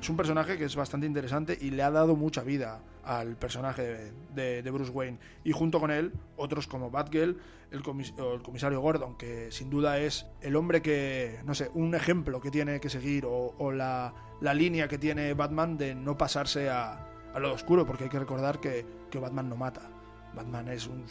es 0.00 0.08
un 0.08 0.16
personaje 0.16 0.56
que 0.56 0.64
es 0.64 0.76
bastante 0.76 1.06
interesante 1.06 1.58
y 1.60 1.70
le 1.70 1.82
ha 1.82 1.90
dado 1.90 2.16
mucha 2.16 2.42
vida 2.42 2.80
al 3.04 3.36
personaje 3.36 4.12
de, 4.34 4.70
Bruce 4.70 4.90
Wayne. 4.92 5.18
Y 5.44 5.52
junto 5.52 5.80
con 5.80 5.90
él 5.90 6.12
otros 6.36 6.66
como 6.66 6.90
Batgirl 6.90 7.36
el, 7.70 7.82
el 7.82 8.42
comisario 8.42 8.80
Gordon 8.80 9.16
que 9.16 9.50
sin 9.52 9.68
duda 9.68 9.98
es 9.98 10.26
el 10.40 10.56
hombre 10.56 10.80
que 10.80 11.40
no 11.44 11.54
sé 11.54 11.70
un 11.74 11.94
ejemplo 11.94 12.40
que 12.40 12.50
tiene 12.50 12.80
que 12.80 12.88
seguir 12.88 13.26
o, 13.26 13.54
o 13.58 13.72
la, 13.72 14.14
la 14.40 14.54
línea 14.54 14.88
que 14.88 14.96
tiene 14.96 15.34
Batman 15.34 15.76
de 15.76 15.94
no 15.94 16.16
pasarse 16.16 16.70
a, 16.70 17.06
a 17.34 17.38
lo 17.38 17.52
oscuro 17.52 17.84
porque 17.84 18.04
hay 18.04 18.10
que 18.10 18.18
recordar 18.18 18.58
que, 18.60 18.86
que 19.10 19.18
Batman 19.18 19.48
no 19.50 19.56
mata. 19.56 19.82
Batman 20.34 20.68
es 20.68 20.86
un 20.86 21.04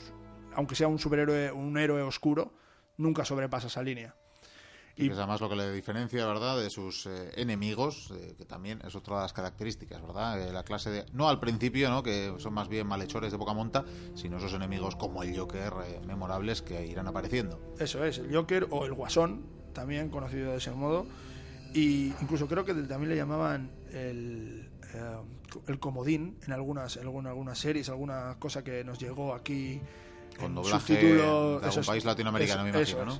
aunque 0.59 0.75
sea 0.75 0.89
un 0.89 0.99
superhéroe, 0.99 1.53
un 1.53 1.77
héroe 1.77 2.01
oscuro, 2.01 2.51
nunca 2.97 3.23
sobrepasa 3.23 3.67
esa 3.67 3.81
línea. 3.81 4.13
Y 4.97 5.07
que 5.07 5.13
es 5.13 5.17
además 5.17 5.39
lo 5.39 5.47
que 5.47 5.55
le 5.55 5.71
diferencia, 5.71 6.25
¿verdad?, 6.25 6.59
de 6.61 6.69
sus 6.69 7.05
eh, 7.05 7.31
enemigos, 7.37 8.11
eh, 8.11 8.35
que 8.37 8.43
también 8.43 8.81
es 8.85 8.93
otra 8.93 9.15
de 9.15 9.21
las 9.21 9.31
características, 9.31 10.01
¿verdad? 10.01 10.41
Eh, 10.41 10.51
la 10.51 10.63
clase 10.63 10.89
de. 10.89 11.05
No 11.13 11.29
al 11.29 11.39
principio, 11.39 11.89
¿no?, 11.89 12.03
que 12.03 12.33
son 12.39 12.53
más 12.53 12.67
bien 12.67 12.87
malhechores 12.87 13.31
de 13.31 13.37
poca 13.37 13.53
monta, 13.53 13.85
sino 14.15 14.35
esos 14.35 14.53
enemigos 14.53 14.97
como 14.97 15.23
el 15.23 15.37
Joker, 15.37 15.71
memorables 16.05 16.61
que 16.61 16.85
irán 16.85 17.07
apareciendo. 17.07 17.57
Eso 17.79 18.03
es, 18.03 18.17
el 18.17 18.35
Joker 18.35 18.67
o 18.69 18.85
el 18.85 18.93
Guasón, 18.93 19.45
también 19.71 20.09
conocido 20.09 20.51
de 20.51 20.57
ese 20.57 20.71
modo. 20.71 21.05
Y 21.73 22.07
incluso 22.21 22.47
creo 22.47 22.65
que 22.65 22.73
también 22.73 23.11
le 23.11 23.15
llamaban 23.15 23.71
el, 23.93 24.69
el 25.67 25.79
comodín 25.79 26.37
en 26.45 26.51
algunas, 26.51 26.97
en 26.97 27.07
algunas 27.07 27.57
series, 27.57 27.87
alguna 27.87 28.35
cosa 28.39 28.61
que 28.61 28.83
nos 28.83 28.99
llegó 28.99 29.33
aquí 29.33 29.79
con 30.39 30.55
doblaje 30.55 30.95
de 30.95 31.21
algún 31.23 31.85
país 31.85 32.05
latinoamericano, 32.05 32.63
me 32.63 32.69
imagino, 32.69 33.05
¿no? 33.05 33.19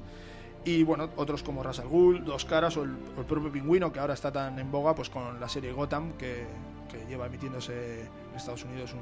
Y 0.65 0.83
bueno, 0.83 1.09
otros 1.15 1.41
como 1.41 1.63
Russell 1.63 1.87
Gould, 1.87 2.23
Dos 2.25 2.45
Caras 2.45 2.75
o 2.77 2.83
el, 2.83 2.91
propio 3.27 3.51
Pingüino, 3.51 3.91
que 3.91 3.99
ahora 3.99 4.13
está 4.13 4.31
tan 4.31 4.59
en 4.59 4.71
boga 4.71 4.93
pues 4.93 5.09
con 5.09 5.39
la 5.39 5.47
serie 5.47 5.71
Gotham, 5.71 6.13
que, 6.17 6.45
que 6.91 7.05
lleva 7.07 7.27
emitiéndose 7.27 8.01
en 8.01 8.35
Estados 8.35 8.65
Unidos 8.65 8.93
un... 8.93 8.99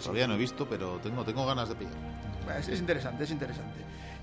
Todavía 0.00 0.26
no 0.26 0.34
he 0.34 0.38
visto, 0.38 0.66
pero 0.68 0.98
tengo, 1.02 1.24
tengo 1.24 1.46
ganas 1.46 1.68
de 1.68 1.74
pillar. 1.74 1.94
Es, 2.58 2.68
es 2.68 2.80
interesante, 2.80 3.24
es 3.24 3.30
interesante. 3.30 3.78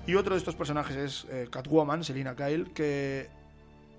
Y 0.06 0.14
otro 0.16 0.34
de 0.34 0.38
estos 0.38 0.54
personajes 0.54 0.96
es 0.96 1.26
eh, 1.30 1.48
Catwoman, 1.50 2.04
Selina 2.04 2.36
Kyle, 2.36 2.72
que 2.72 3.28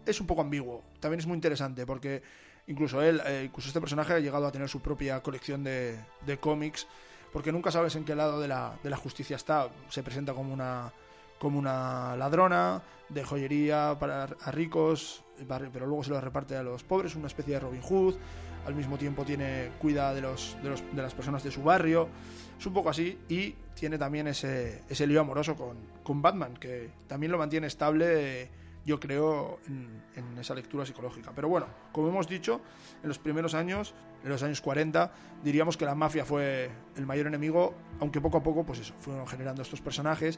es 0.06 0.22
un 0.22 0.28
poco 0.28 0.42
ambiguo. 0.42 0.84
También 1.00 1.20
es 1.20 1.26
muy 1.26 1.36
interesante 1.36 1.86
porque 1.86 2.22
incluso 2.68 3.02
él, 3.02 3.22
eh, 3.26 3.44
incluso 3.46 3.70
este 3.70 3.80
personaje 3.80 4.14
ha 4.14 4.20
llegado 4.20 4.46
a 4.46 4.52
tener 4.52 4.70
su 4.70 4.82
propia 4.82 5.22
colección 5.22 5.64
de, 5.64 6.00
de 6.26 6.38
cómics, 6.38 6.88
porque 7.36 7.52
nunca 7.52 7.70
sabes 7.70 7.94
en 7.98 8.06
qué 8.06 8.16
lado 8.16 8.40
de 8.40 8.48
la, 8.48 8.80
de 8.82 8.90
la 8.90 8.96
justicia 8.96 9.36
está. 9.36 9.68
Se 9.90 10.04
presenta 10.04 10.34
como 10.34 10.54
una 10.54 10.94
como 11.38 11.60
una 11.60 12.16
ladrona 12.16 12.82
de 13.10 13.26
joyería 13.26 13.98
para 14.00 14.24
a 14.24 14.52
ricos, 14.52 15.22
pero 15.74 15.86
luego 15.86 16.02
se 16.02 16.12
lo 16.12 16.22
reparte 16.22 16.56
a 16.56 16.64
los 16.64 16.86
pobres, 16.86 17.14
una 17.14 17.28
especie 17.28 17.56
de 17.56 17.60
Robin 17.60 17.82
Hood. 17.82 18.16
Al 18.66 18.74
mismo 18.74 18.98
tiempo 18.98 19.26
tiene 19.26 19.72
cuida 19.80 20.14
de, 20.14 20.22
los, 20.22 20.56
de, 20.64 20.70
los, 20.70 20.84
de 20.96 21.02
las 21.02 21.14
personas 21.14 21.44
de 21.44 21.52
su 21.52 21.62
barrio. 21.62 22.08
Es 22.58 22.66
un 22.68 22.74
poco 22.74 22.90
así 22.90 23.20
y 23.28 23.54
tiene 23.74 23.98
también 23.98 24.28
ese, 24.28 24.84
ese 24.88 25.06
lío 25.06 25.20
amoroso 25.20 25.58
con, 25.58 25.76
con 26.04 26.22
Batman, 26.22 26.54
que 26.54 26.90
también 27.06 27.34
lo 27.34 27.38
mantiene 27.38 27.68
estable 27.68 28.50
yo 28.86 29.00
creo, 29.00 29.60
en, 29.68 30.38
esa 30.40 30.54
lectura 30.54 30.86
psicológica. 30.86 31.32
Pero 31.34 31.50
bueno, 31.50 31.66
como 31.92 32.10
hemos 32.10 32.28
dicho, 32.28 32.62
en 33.02 33.10
los 33.10 33.18
primeros 33.18 33.56
años, 33.56 33.96
en 34.24 34.30
los 34.30 34.44
años 34.44 34.62
40, 34.62 35.12
diríamos 35.44 35.76
que 35.76 35.86
la 35.86 35.96
mafia 35.96 36.24
fue 36.24 36.70
el 36.96 37.06
mayor 37.06 37.28
enemigo, 37.28 37.74
aunque 38.00 38.22
poco 38.22 38.38
a 38.38 38.44
poco, 38.44 38.64
pues 38.64 38.80
eso, 38.80 38.94
fueron 39.00 39.26
generando 39.28 39.64
estos 39.64 39.82
personajes 39.82 40.38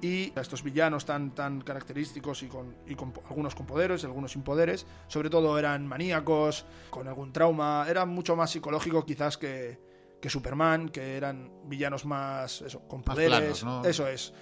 y 0.00 0.32
estos 0.38 0.62
villanos 0.62 1.04
tan, 1.04 1.34
tan 1.34 1.60
característicos 1.60 2.42
y 2.44 2.46
con, 2.46 2.76
y 2.86 2.94
con 2.94 3.12
algunos 3.28 3.54
con 3.54 3.66
poderes, 3.66 4.04
algunos 4.04 4.32
sin 4.32 4.42
poderes, 4.42 4.86
sobre 5.08 5.28
todo 5.28 5.58
eran 5.58 5.86
maníacos, 5.86 6.64
con 6.90 7.08
algún 7.08 7.32
trauma, 7.32 7.86
eran 7.88 8.08
mucho 8.08 8.36
más 8.36 8.50
psicológico 8.50 9.04
quizás 9.04 9.36
que, 9.36 9.78
que 10.20 10.30
Superman, 10.30 10.88
que 10.88 11.16
eran 11.16 11.50
villanos 11.64 12.04
más 12.04 12.62
eso, 12.62 12.80
con 12.86 13.02
poderes, 13.02 13.64
eso 13.84 14.06
es 14.06 14.32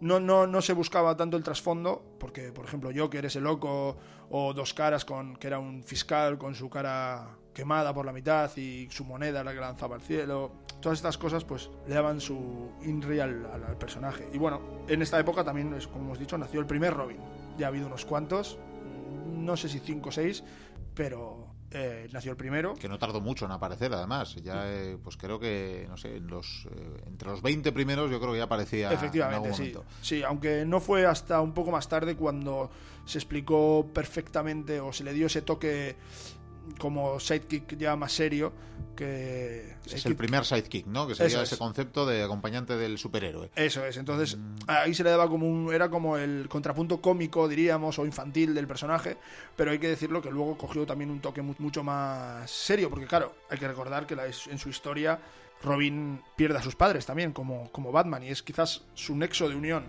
no, 0.00 0.20
no, 0.20 0.46
no 0.46 0.60
se 0.60 0.72
buscaba 0.72 1.16
tanto 1.16 1.36
el 1.36 1.42
trasfondo, 1.42 2.16
porque, 2.18 2.52
por 2.52 2.66
ejemplo, 2.66 2.90
Joker, 2.94 3.24
ese 3.24 3.40
loco, 3.40 3.96
o 4.30 4.52
Dos 4.52 4.74
Caras, 4.74 5.04
con, 5.04 5.36
que 5.36 5.46
era 5.46 5.58
un 5.58 5.82
fiscal 5.82 6.38
con 6.38 6.54
su 6.54 6.68
cara 6.68 7.38
quemada 7.54 7.94
por 7.94 8.04
la 8.04 8.12
mitad 8.12 8.54
y 8.56 8.86
su 8.90 9.04
moneda 9.04 9.42
la 9.42 9.54
que 9.54 9.60
lanzaba 9.60 9.96
al 9.96 10.02
cielo. 10.02 10.52
Todas 10.80 10.98
estas 10.98 11.16
cosas, 11.16 11.44
pues, 11.44 11.70
le 11.88 11.94
daban 11.94 12.20
su 12.20 12.70
in-real 12.82 13.48
al, 13.50 13.78
personaje. 13.78 14.28
Y 14.32 14.38
bueno, 14.38 14.60
en 14.88 15.00
esta 15.00 15.18
época 15.18 15.42
también, 15.42 15.74
como 15.90 16.04
hemos 16.04 16.18
dicho, 16.18 16.36
nació 16.36 16.60
el 16.60 16.66
primer 16.66 16.92
Robin. 16.92 17.18
Ya 17.56 17.66
ha 17.66 17.68
habido 17.68 17.86
unos 17.86 18.04
cuantos, 18.04 18.58
no 19.26 19.56
sé 19.56 19.70
si 19.70 19.78
cinco 19.78 20.10
o 20.10 20.12
seis, 20.12 20.44
pero 20.94 21.55
eh, 21.78 22.08
nació 22.10 22.30
el 22.30 22.36
primero. 22.38 22.74
Que 22.74 22.88
no 22.88 22.98
tardó 22.98 23.20
mucho 23.20 23.44
en 23.44 23.52
aparecer, 23.52 23.92
además. 23.92 24.34
Ya, 24.36 24.62
eh, 24.66 24.96
pues 25.02 25.18
creo 25.18 25.38
que, 25.38 25.86
no 25.90 25.98
sé, 25.98 26.20
los, 26.20 26.66
eh, 26.70 27.02
entre 27.06 27.28
los 27.28 27.42
20 27.42 27.70
primeros 27.72 28.10
yo 28.10 28.18
creo 28.18 28.32
que 28.32 28.38
ya 28.38 28.44
aparecía. 28.44 28.90
Efectivamente, 28.90 29.52
sí. 29.52 29.74
Sí, 30.00 30.22
aunque 30.22 30.64
no 30.64 30.80
fue 30.80 31.04
hasta 31.04 31.40
un 31.42 31.52
poco 31.52 31.70
más 31.70 31.86
tarde 31.86 32.16
cuando 32.16 32.70
se 33.04 33.18
explicó 33.18 33.86
perfectamente 33.92 34.80
o 34.80 34.90
se 34.92 35.04
le 35.04 35.12
dio 35.12 35.26
ese 35.26 35.42
toque 35.42 35.96
como 36.78 37.18
sidekick 37.20 37.76
ya 37.76 37.96
más 37.96 38.12
serio 38.12 38.52
que 38.94 39.74
es 39.84 40.06
el 40.06 40.16
primer 40.16 40.44
sidekick 40.44 40.86
no 40.86 41.06
que 41.06 41.14
sería 41.14 41.42
ese 41.42 41.58
concepto 41.58 42.06
de 42.06 42.22
acompañante 42.22 42.76
del 42.76 42.98
superhéroe. 42.98 43.50
Eso 43.54 43.84
es 43.84 43.96
entonces 43.96 44.36
mm. 44.36 44.56
ahí 44.66 44.94
se 44.94 45.04
le 45.04 45.10
daba 45.10 45.28
como 45.28 45.48
un 45.48 45.72
era 45.72 45.90
como 45.90 46.16
el 46.16 46.48
contrapunto 46.48 47.00
cómico 47.00 47.48
diríamos 47.48 47.98
o 47.98 48.06
infantil 48.06 48.54
del 48.54 48.66
personaje 48.66 49.16
pero 49.54 49.70
hay 49.70 49.78
que 49.78 49.88
decirlo 49.88 50.22
que 50.22 50.30
luego 50.30 50.56
cogió 50.56 50.86
también 50.86 51.10
un 51.10 51.20
toque 51.20 51.42
mucho 51.42 51.82
más 51.82 52.50
serio 52.50 52.90
porque 52.90 53.06
claro 53.06 53.34
hay 53.50 53.58
que 53.58 53.68
recordar 53.68 54.06
que 54.06 54.16
en 54.50 54.58
su 54.58 54.68
historia 54.68 55.20
Robin 55.62 56.20
pierde 56.36 56.58
a 56.58 56.62
sus 56.62 56.74
padres 56.74 57.06
también 57.06 57.32
como 57.32 57.70
como 57.72 57.92
Batman 57.92 58.22
y 58.22 58.28
es 58.28 58.42
quizás 58.42 58.82
su 58.94 59.14
nexo 59.16 59.48
de 59.48 59.54
unión 59.54 59.84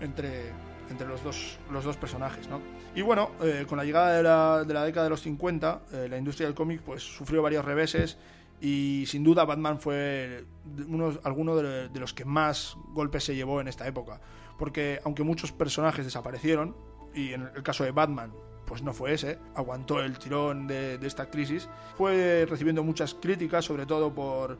entre 0.00 0.52
entre 0.90 1.06
los 1.06 1.22
dos, 1.22 1.58
los 1.70 1.84
dos 1.84 1.96
personajes, 1.96 2.48
¿no? 2.48 2.60
Y 2.94 3.02
bueno, 3.02 3.30
eh, 3.42 3.64
con 3.68 3.78
la 3.78 3.84
llegada 3.84 4.16
de 4.16 4.22
la, 4.22 4.64
de 4.64 4.74
la, 4.74 4.84
década 4.84 5.04
de 5.04 5.10
los 5.10 5.22
50, 5.22 5.82
eh, 5.92 6.06
la 6.08 6.18
industria 6.18 6.46
del 6.46 6.54
cómic 6.54 6.80
pues 6.82 7.02
sufrió 7.02 7.42
varios 7.42 7.64
reveses 7.64 8.18
y 8.60 9.04
sin 9.06 9.22
duda 9.22 9.44
Batman 9.44 9.78
fue 9.78 10.44
uno, 10.88 11.18
alguno 11.22 11.56
de, 11.56 11.90
los 11.98 12.12
que 12.12 12.24
más 12.24 12.76
golpes 12.92 13.24
se 13.24 13.34
llevó 13.34 13.60
en 13.60 13.68
esta 13.68 13.86
época. 13.86 14.20
Porque 14.58 15.00
aunque 15.04 15.22
muchos 15.22 15.52
personajes 15.52 16.04
desaparecieron, 16.04 16.76
y 17.14 17.32
en 17.32 17.42
el 17.54 17.62
caso 17.62 17.84
de 17.84 17.92
Batman 17.92 18.32
pues 18.66 18.82
no 18.82 18.92
fue 18.92 19.14
ese, 19.14 19.38
aguantó 19.54 20.02
el 20.02 20.18
tirón 20.18 20.66
de, 20.66 20.98
de 20.98 21.06
esta 21.06 21.30
crisis, 21.30 21.68
fue 21.96 22.46
recibiendo 22.46 22.84
muchas 22.84 23.14
críticas, 23.14 23.64
sobre 23.64 23.86
todo 23.86 24.12
por 24.12 24.58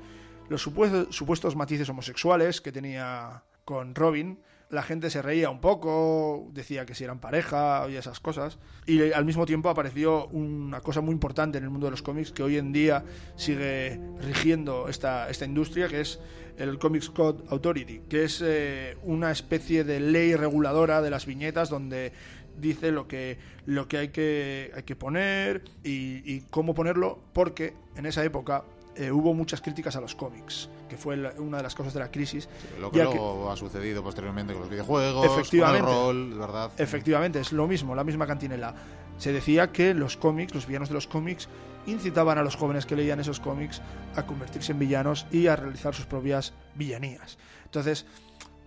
los 0.48 0.62
supuestos, 0.62 1.14
supuestos 1.14 1.56
matices 1.56 1.88
homosexuales 1.88 2.60
que 2.60 2.72
tenía 2.72 3.42
con 3.64 3.94
Robin, 3.94 4.38
la 4.70 4.82
gente 4.82 5.08
se 5.08 5.22
reía 5.22 5.48
un 5.48 5.60
poco, 5.60 6.48
decía 6.52 6.84
que 6.84 6.94
si 6.94 7.04
eran 7.04 7.20
pareja 7.20 7.86
y 7.88 7.96
esas 7.96 8.20
cosas. 8.20 8.58
Y 8.86 9.12
al 9.12 9.24
mismo 9.24 9.46
tiempo 9.46 9.70
apareció 9.70 10.26
una 10.28 10.80
cosa 10.80 11.00
muy 11.00 11.12
importante 11.12 11.58
en 11.58 11.64
el 11.64 11.70
mundo 11.70 11.86
de 11.86 11.92
los 11.92 12.02
cómics 12.02 12.32
que 12.32 12.42
hoy 12.42 12.58
en 12.58 12.72
día 12.72 13.04
sigue 13.36 13.98
rigiendo 14.20 14.88
esta, 14.88 15.30
esta 15.30 15.46
industria, 15.46 15.88
que 15.88 16.00
es 16.00 16.20
el 16.58 16.78
Comics 16.78 17.08
Code 17.08 17.44
Authority, 17.48 18.00
que 18.08 18.24
es 18.24 18.42
eh, 18.44 18.96
una 19.04 19.30
especie 19.30 19.84
de 19.84 20.00
ley 20.00 20.34
reguladora 20.34 21.00
de 21.00 21.10
las 21.10 21.24
viñetas 21.24 21.70
donde 21.70 22.12
dice 22.58 22.90
lo 22.90 23.06
que, 23.08 23.38
lo 23.64 23.88
que, 23.88 23.98
hay, 23.98 24.08
que 24.08 24.72
hay 24.74 24.82
que 24.82 24.96
poner 24.96 25.62
y, 25.84 26.22
y 26.30 26.42
cómo 26.50 26.74
ponerlo, 26.74 27.20
porque 27.32 27.74
en 27.96 28.04
esa 28.04 28.24
época 28.24 28.64
eh, 28.98 29.12
hubo 29.12 29.32
muchas 29.32 29.60
críticas 29.60 29.94
a 29.94 30.00
los 30.00 30.16
cómics, 30.16 30.68
que 30.88 30.96
fue 30.96 31.16
una 31.38 31.58
de 31.58 31.62
las 31.62 31.74
cosas 31.74 31.94
de 31.94 32.00
la 32.00 32.10
crisis. 32.10 32.48
lo 32.80 32.90
que 32.90 33.04
luego 33.04 33.50
ha 33.50 33.56
sucedido 33.56 34.02
posteriormente 34.02 34.52
con 34.52 34.62
los 34.62 34.70
videojuegos, 34.70 35.24
efectivamente, 35.24 35.86
con 35.86 35.90
el 35.90 36.30
rol, 36.30 36.38
¿verdad? 36.38 36.72
Efectivamente, 36.76 37.38
es 37.38 37.52
lo 37.52 37.68
mismo, 37.68 37.94
la 37.94 38.02
misma 38.02 38.26
cantinela. 38.26 38.74
Se 39.16 39.32
decía 39.32 39.70
que 39.70 39.94
los 39.94 40.16
cómics, 40.16 40.52
los 40.52 40.66
villanos 40.66 40.88
de 40.88 40.94
los 40.94 41.06
cómics, 41.06 41.48
incitaban 41.86 42.38
a 42.38 42.42
los 42.42 42.56
jóvenes 42.56 42.86
que 42.86 42.96
leían 42.96 43.20
esos 43.20 43.38
cómics 43.38 43.80
a 44.16 44.26
convertirse 44.26 44.72
en 44.72 44.80
villanos 44.80 45.26
y 45.30 45.46
a 45.46 45.54
realizar 45.54 45.94
sus 45.94 46.06
propias 46.06 46.52
villanías. 46.74 47.38
Entonces, 47.64 48.04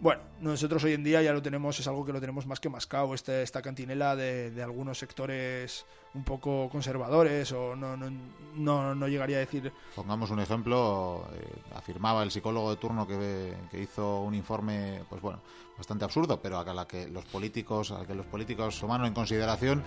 bueno, 0.01 0.23
nosotros 0.41 0.83
hoy 0.83 0.93
en 0.93 1.03
día 1.03 1.21
ya 1.21 1.31
lo 1.31 1.43
tenemos, 1.43 1.79
es 1.79 1.87
algo 1.87 2.03
que 2.03 2.11
lo 2.11 2.19
tenemos 2.19 2.47
más 2.47 2.59
que 2.59 2.69
mascado, 2.69 3.13
este, 3.13 3.43
esta 3.43 3.61
cantinela 3.61 4.15
de, 4.15 4.61
algunos 4.63 4.97
sectores 4.97 5.85
un 6.15 6.23
poco 6.23 6.67
conservadores 6.69 7.51
o 7.51 7.75
no, 7.75 7.95
no, 7.95 8.11
no, 8.55 8.95
no 8.95 9.07
llegaría 9.07 9.37
a 9.37 9.41
decir... 9.41 9.71
Pongamos 9.95 10.31
un 10.31 10.39
ejemplo, 10.39 11.27
eh, 11.35 11.47
afirmaba 11.75 12.23
el 12.23 12.31
psicólogo 12.31 12.71
de 12.71 12.77
turno 12.77 13.07
que, 13.07 13.53
que, 13.69 13.79
hizo 13.79 14.21
un 14.21 14.33
informe, 14.33 15.03
pues 15.07 15.21
bueno, 15.21 15.39
bastante 15.77 16.03
absurdo, 16.03 16.41
pero 16.41 16.57
a 16.57 16.73
la 16.73 16.87
que 16.87 17.07
los 17.07 17.25
políticos, 17.25 17.91
a 17.91 18.05
que 18.05 18.15
los 18.15 18.25
políticos 18.25 18.79
tomaron 18.79 19.05
en 19.05 19.13
consideración 19.13 19.83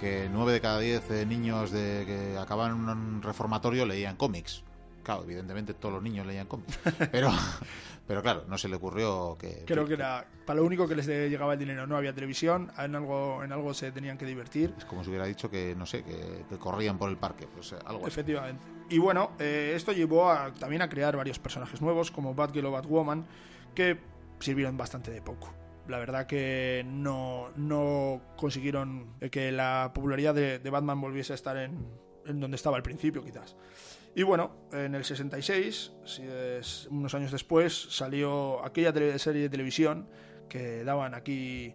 que 0.00 0.30
nueve 0.32 0.52
de 0.52 0.60
cada 0.62 0.78
diez 0.80 1.10
eh, 1.10 1.26
niños 1.26 1.70
de, 1.72 2.04
que 2.06 2.38
acaban 2.38 2.70
en 2.70 2.88
un 2.88 3.22
reformatorio 3.22 3.84
leían 3.84 4.16
cómics. 4.16 4.62
Claro, 5.02 5.24
evidentemente 5.24 5.74
todos 5.74 5.94
los 5.94 6.02
niños 6.02 6.26
leían 6.26 6.46
cómics, 6.46 6.78
pero 7.12 7.30
pero 8.08 8.22
claro, 8.22 8.44
no 8.48 8.56
se 8.56 8.70
le 8.70 8.76
ocurrió 8.76 9.36
que... 9.38 9.64
Creo 9.66 9.86
que, 9.86 9.92
era 9.92 10.26
para 10.46 10.60
lo 10.60 10.66
único 10.66 10.88
que 10.88 10.96
les 10.96 11.06
llegaba 11.06 11.52
el 11.52 11.58
dinero. 11.58 11.86
No 11.86 11.94
había 11.94 12.14
televisión, 12.14 12.72
en 12.78 12.94
algo, 12.94 13.44
en 13.44 13.52
algo 13.52 13.74
se 13.74 13.92
tenían 13.92 14.16
que 14.16 14.24
divertir. 14.24 14.74
Es 14.78 14.86
como 14.86 15.04
si 15.04 15.10
hubiera 15.10 15.26
dicho 15.26 15.50
que, 15.50 15.74
no 15.76 15.84
sé, 15.84 16.02
que, 16.02 16.56
corrían 16.58 16.96
por 16.96 17.10
el 17.10 17.18
parque. 17.18 17.46
Pues 17.46 17.72
eh, 17.72 17.76
algo 17.84 18.06
Efectivamente. 18.06 18.66
Y 18.88 18.98
bueno, 18.98 19.32
eh, 19.38 19.74
esto 19.76 19.92
llevó 19.92 20.30
a, 20.30 20.54
también 20.54 20.80
a 20.80 20.88
crear 20.88 21.18
varios 21.18 21.38
personajes 21.38 21.82
nuevos, 21.82 22.10
como 22.10 22.34
Batgirl 22.34 22.64
o 22.64 22.70
Batwoman, 22.70 23.26
que 23.74 23.98
sirvieron 24.40 24.78
bastante 24.78 25.10
de 25.10 25.20
poco. 25.20 25.52
La 25.86 25.98
verdad 25.98 26.26
que 26.26 26.86
no, 26.86 27.50
no 27.56 28.22
consiguieron 28.38 29.18
que 29.30 29.52
la 29.52 29.92
popularidad 29.94 30.34
de, 30.34 30.58
de 30.58 30.70
Batman 30.70 30.98
volviese 30.98 31.34
a 31.34 31.36
estar 31.36 31.58
en, 31.58 31.76
en 32.24 32.40
donde 32.40 32.54
estaba 32.54 32.78
al 32.78 32.82
principio, 32.82 33.22
quizás. 33.22 33.54
Y 34.14 34.22
bueno, 34.24 34.50
en 34.72 34.94
el 34.94 35.04
66, 35.04 35.92
unos 36.90 37.14
años 37.14 37.30
después, 37.30 37.88
salió 37.90 38.64
aquella 38.64 38.92
serie 39.18 39.42
de 39.42 39.48
televisión 39.48 40.08
que 40.48 40.82
daban 40.82 41.14
aquí 41.14 41.74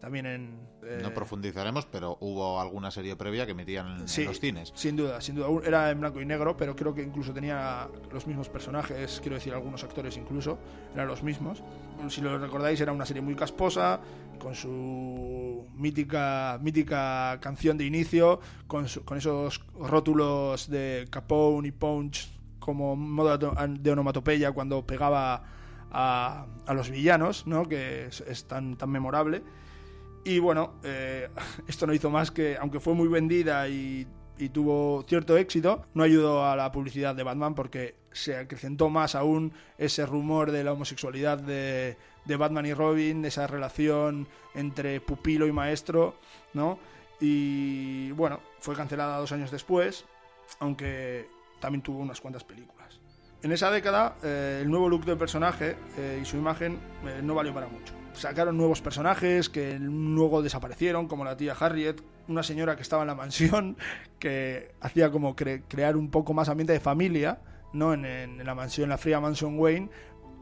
también 0.00 0.26
en... 0.26 0.58
eh, 0.82 0.98
No 1.02 1.14
profundizaremos, 1.14 1.86
pero 1.86 2.18
hubo 2.20 2.60
alguna 2.60 2.90
serie 2.90 3.16
previa 3.16 3.46
que 3.46 3.52
emitían 3.52 3.86
en, 3.86 3.92
en 3.92 4.24
los 4.26 4.40
cines. 4.40 4.72
Sin 4.74 4.96
duda, 4.96 5.20
sin 5.22 5.34
duda. 5.36 5.46
Era 5.64 5.90
en 5.90 6.00
blanco 6.00 6.20
y 6.20 6.26
negro, 6.26 6.56
pero 6.58 6.76
creo 6.76 6.92
que 6.94 7.02
incluso 7.02 7.32
tenía 7.32 7.88
los 8.12 8.26
mismos 8.26 8.50
personajes, 8.50 9.20
quiero 9.22 9.36
decir, 9.36 9.54
algunos 9.54 9.82
actores 9.82 10.16
incluso, 10.18 10.58
eran 10.94 11.06
los 11.08 11.22
mismos. 11.22 11.62
Si 12.08 12.20
lo 12.20 12.36
recordáis, 12.38 12.78
era 12.82 12.92
una 12.92 13.06
serie 13.06 13.22
muy 13.22 13.34
casposa, 13.34 13.98
con 14.38 14.54
su 14.54 15.66
mítica, 15.74 16.58
mítica 16.62 17.38
canción 17.40 17.78
de 17.78 17.84
inicio, 17.84 18.40
con, 18.66 18.86
con 19.04 19.18
esos 19.18 19.64
rótulos 19.78 20.68
de 20.68 21.06
Capone 21.10 21.68
y 21.68 21.72
Punch 21.72 22.30
como 22.58 22.96
modo 22.96 23.36
de 23.38 23.90
onomatopeya 23.90 24.52
cuando 24.52 24.86
pegaba 24.86 25.42
a, 25.90 26.46
a 26.66 26.74
los 26.74 26.90
villanos, 26.90 27.46
¿no? 27.46 27.68
que 27.68 28.06
es, 28.06 28.22
es 28.22 28.46
tan, 28.46 28.76
tan 28.76 28.90
memorable. 28.90 29.42
Y 30.24 30.38
bueno, 30.38 30.74
eh, 30.82 31.28
esto 31.68 31.86
no 31.86 31.92
hizo 31.92 32.10
más 32.10 32.30
que, 32.30 32.56
aunque 32.56 32.80
fue 32.80 32.94
muy 32.94 33.08
vendida 33.08 33.68
y, 33.68 34.06
y 34.38 34.48
tuvo 34.48 35.04
cierto 35.06 35.36
éxito, 35.36 35.86
no 35.94 36.02
ayudó 36.02 36.44
a 36.44 36.56
la 36.56 36.72
publicidad 36.72 37.14
de 37.14 37.22
Batman 37.22 37.54
porque 37.54 37.96
se 38.14 38.36
acrecentó 38.36 38.88
más 38.88 39.14
aún 39.14 39.52
ese 39.76 40.06
rumor 40.06 40.50
de 40.50 40.64
la 40.64 40.72
homosexualidad 40.72 41.38
de, 41.38 41.96
de 42.24 42.36
Batman 42.36 42.64
y 42.66 42.72
Robin, 42.72 43.20
de 43.22 43.28
esa 43.28 43.46
relación 43.46 44.26
entre 44.54 45.00
pupilo 45.00 45.46
y 45.46 45.52
maestro, 45.52 46.16
¿no? 46.54 46.78
Y 47.20 48.10
bueno, 48.12 48.40
fue 48.60 48.74
cancelada 48.74 49.18
dos 49.18 49.32
años 49.32 49.50
después, 49.50 50.04
aunque 50.58 51.28
también 51.60 51.82
tuvo 51.82 51.98
unas 52.00 52.20
cuantas 52.20 52.44
películas. 52.44 53.00
En 53.42 53.52
esa 53.52 53.70
década, 53.70 54.16
eh, 54.22 54.60
el 54.62 54.70
nuevo 54.70 54.88
look 54.88 55.04
del 55.04 55.18
personaje 55.18 55.76
eh, 55.98 56.18
y 56.22 56.24
su 56.24 56.36
imagen 56.36 56.78
eh, 57.06 57.20
no 57.22 57.34
valió 57.34 57.52
para 57.52 57.66
mucho. 57.66 57.92
Sacaron 58.14 58.56
nuevos 58.56 58.80
personajes 58.80 59.48
que 59.50 59.78
luego 59.78 60.40
desaparecieron, 60.40 61.08
como 61.08 61.24
la 61.24 61.36
tía 61.36 61.54
Harriet, 61.58 62.00
una 62.28 62.42
señora 62.42 62.76
que 62.76 62.82
estaba 62.82 63.02
en 63.02 63.08
la 63.08 63.14
mansión, 63.14 63.76
que 64.18 64.72
hacía 64.80 65.10
como 65.10 65.36
cre- 65.36 65.62
crear 65.68 65.96
un 65.96 66.10
poco 66.10 66.32
más 66.32 66.48
ambiente 66.48 66.72
de 66.72 66.80
familia, 66.80 67.38
¿no? 67.74 67.92
En, 67.92 68.04
en- 68.06 68.44
la 68.44 68.54
mansión, 68.54 68.88
la 68.88 68.96
fría 68.98 69.20
mansión 69.20 69.58
Wayne, 69.58 69.90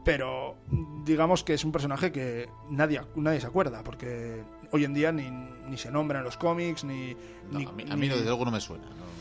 pero 0.05 0.55
digamos 1.03 1.43
que 1.43 1.53
es 1.53 1.63
un 1.65 1.71
personaje 1.71 2.11
que 2.11 2.47
nadie, 2.69 3.01
nadie 3.15 3.39
se 3.41 3.47
acuerda, 3.47 3.83
porque 3.83 4.43
hoy 4.71 4.83
en 4.85 4.93
día 4.93 5.11
ni, 5.11 5.29
ni 5.29 5.77
se 5.77 5.91
nombra 5.91 6.19
en 6.19 6.25
los 6.25 6.37
cómics, 6.37 6.83
ni... 6.83 7.15
No, 7.51 7.59
ni- 7.59 7.65
a 7.65 7.71
mí, 7.71 7.83
a 7.89 7.95
ni- 7.95 8.01
mí 8.01 8.07
desde 8.09 8.25
luego 8.25 8.45
no 8.45 8.51
me 8.51 8.61
suena. 8.61 8.85
no, 8.85 9.13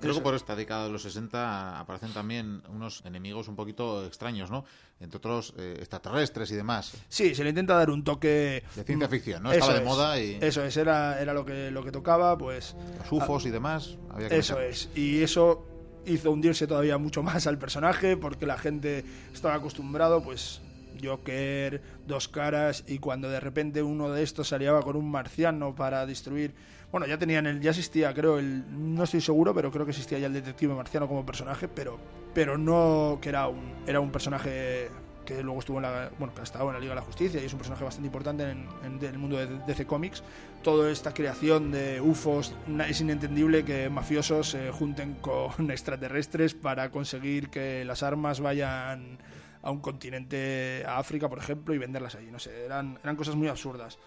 Creo 0.00 0.14
que 0.14 0.20
por 0.22 0.34
esta 0.34 0.56
década 0.56 0.86
de 0.86 0.92
los 0.92 1.02
60 1.02 1.78
aparecen 1.78 2.14
también 2.14 2.62
unos 2.70 3.04
enemigos 3.04 3.48
un 3.48 3.56
poquito 3.56 4.06
extraños, 4.06 4.50
¿no? 4.50 4.64
Entre 4.98 5.18
otros 5.18 5.52
eh, 5.58 5.74
extraterrestres 5.78 6.50
y 6.52 6.54
demás. 6.54 6.96
Sí, 7.10 7.34
se 7.34 7.42
le 7.44 7.50
intenta 7.50 7.74
dar 7.74 7.90
un 7.90 8.02
toque... 8.02 8.64
De 8.76 8.84
ciencia 8.84 9.08
ficción, 9.10 9.42
¿no? 9.42 9.50
Eso 9.52 9.58
Estaba 9.60 9.74
de 9.74 9.80
es, 9.80 9.84
moda 9.86 10.18
y 10.18 10.38
Eso 10.40 10.64
es, 10.64 10.74
era, 10.78 11.20
era 11.20 11.34
lo, 11.34 11.44
que, 11.44 11.70
lo 11.70 11.84
que 11.84 11.92
tocaba, 11.92 12.38
pues... 12.38 12.74
los 12.98 13.12
UFOs 13.12 13.44
y 13.44 13.50
demás. 13.50 13.98
Había 14.08 14.28
que 14.30 14.38
Eso 14.38 14.58
es, 14.60 14.88
y 14.94 15.22
eso 15.22 15.66
hizo 16.06 16.30
hundirse 16.30 16.66
todavía 16.66 16.98
mucho 16.98 17.22
más 17.22 17.46
al 17.46 17.58
personaje 17.58 18.16
porque 18.16 18.46
la 18.46 18.58
gente 18.58 19.04
estaba 19.32 19.54
acostumbrado, 19.54 20.22
pues 20.22 20.60
Joker, 21.02 21.80
dos 22.06 22.28
caras 22.28 22.84
y 22.86 22.98
cuando 22.98 23.30
de 23.30 23.40
repente 23.40 23.82
uno 23.82 24.10
de 24.10 24.22
estos 24.22 24.48
salía 24.48 24.78
con 24.80 24.96
un 24.96 25.10
marciano 25.10 25.74
para 25.74 26.06
destruir, 26.06 26.54
bueno, 26.90 27.06
ya 27.06 27.18
tenían 27.18 27.46
el 27.46 27.60
ya 27.60 27.70
existía, 27.70 28.12
creo 28.14 28.38
el 28.38 28.64
no 28.70 29.04
estoy 29.04 29.20
seguro, 29.20 29.54
pero 29.54 29.70
creo 29.70 29.84
que 29.84 29.92
existía 29.92 30.18
ya 30.18 30.26
el 30.26 30.32
detective 30.32 30.74
marciano 30.74 31.08
como 31.08 31.24
personaje, 31.24 31.68
pero 31.68 31.98
pero 32.34 32.58
no 32.58 33.18
que 33.20 33.28
era 33.28 33.48
un 33.48 33.74
era 33.86 34.00
un 34.00 34.10
personaje 34.10 34.88
que 35.30 35.42
luego 35.44 35.60
estuvo 35.60 35.78
en 35.78 35.82
la 35.82 36.10
bueno, 36.18 36.34
que 36.34 36.40
ha 36.40 36.44
estado 36.44 36.66
en 36.68 36.74
la 36.74 36.80
Liga 36.80 36.90
de 36.90 37.00
la 37.00 37.06
Justicia 37.06 37.40
y 37.40 37.44
es 37.46 37.52
un 37.52 37.58
personaje 37.58 37.84
bastante 37.84 38.06
importante 38.06 38.50
en, 38.50 38.98
el 39.00 39.18
mundo 39.18 39.36
de 39.36 39.46
DC 39.66 39.86
Comics. 39.86 40.24
Toda 40.62 40.90
esta 40.90 41.14
creación 41.14 41.70
de 41.70 42.00
UFOs 42.00 42.52
es 42.88 43.00
inentendible 43.00 43.64
que 43.64 43.88
mafiosos 43.88 44.50
se 44.50 44.72
junten 44.72 45.14
con 45.14 45.70
extraterrestres 45.70 46.54
para 46.54 46.90
conseguir 46.90 47.48
que 47.48 47.84
las 47.84 48.02
armas 48.02 48.40
vayan 48.40 49.18
a 49.62 49.70
un 49.70 49.80
continente, 49.80 50.82
a 50.86 50.98
África, 50.98 51.28
por 51.28 51.38
ejemplo, 51.38 51.74
y 51.74 51.78
venderlas 51.78 52.16
allí. 52.16 52.30
No 52.30 52.40
sé, 52.40 52.64
eran, 52.64 52.98
eran 53.04 53.14
cosas 53.14 53.36
muy 53.36 53.46
absurdas. 53.46 53.98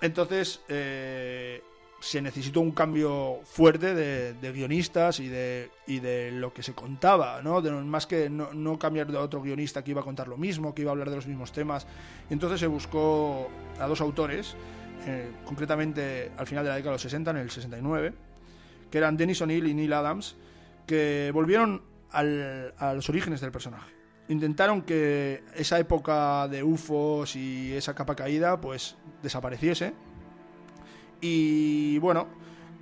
Entonces, 0.00 0.60
eh, 0.68 1.62
se 2.06 2.22
necesitó 2.22 2.60
un 2.60 2.70
cambio 2.70 3.40
fuerte 3.42 3.92
de, 3.92 4.52
guionistas 4.52 5.18
y 5.18 5.26
de, 5.26 5.72
y 5.88 5.98
de 5.98 6.30
lo 6.30 6.54
que 6.54 6.62
se 6.62 6.72
contaba, 6.72 7.42
¿no? 7.42 7.60
Más 7.84 8.06
que 8.06 8.30
no, 8.30 8.78
cambiar 8.78 9.10
de 9.10 9.18
otro 9.18 9.42
guionista 9.42 9.82
que 9.82 9.90
iba 9.90 10.02
a 10.02 10.04
contar 10.04 10.28
lo 10.28 10.36
mismo, 10.36 10.72
que 10.72 10.82
iba 10.82 10.92
a 10.92 10.92
hablar 10.92 11.10
de 11.10 11.16
los 11.16 11.26
mismos 11.26 11.50
temas. 11.50 11.84
Entonces 12.30 12.60
se 12.60 12.68
buscó 12.68 13.48
a 13.80 13.88
dos 13.88 14.00
autores, 14.00 14.54
eh, 15.04 15.32
concretamente 15.44 16.30
al 16.36 16.46
final 16.46 16.62
de 16.62 16.70
la 16.70 16.76
década 16.76 16.92
de 16.92 16.94
los 16.94 17.02
60, 17.02 17.32
en 17.32 17.36
el 17.38 17.50
69, 17.50 18.12
que 18.88 18.98
eran 18.98 19.16
Dennis 19.16 19.42
O'Neill 19.42 19.66
y 19.66 19.74
Neil 19.74 19.92
Adams, 19.92 20.36
que 20.86 21.32
volvieron 21.34 21.82
a 22.12 22.92
los 22.94 23.08
orígenes 23.08 23.40
del 23.40 23.50
personaje. 23.50 23.92
Intentaron 24.28 24.82
que 24.82 25.42
esa 25.56 25.80
época 25.80 26.46
de 26.46 26.62
UFOs 26.62 27.34
y 27.34 27.72
esa 27.72 27.96
capa 27.96 28.14
caída 28.14 28.60
pues 28.60 28.96
desapareciese 29.24 29.92
y 31.20 31.98
bueno, 31.98 32.28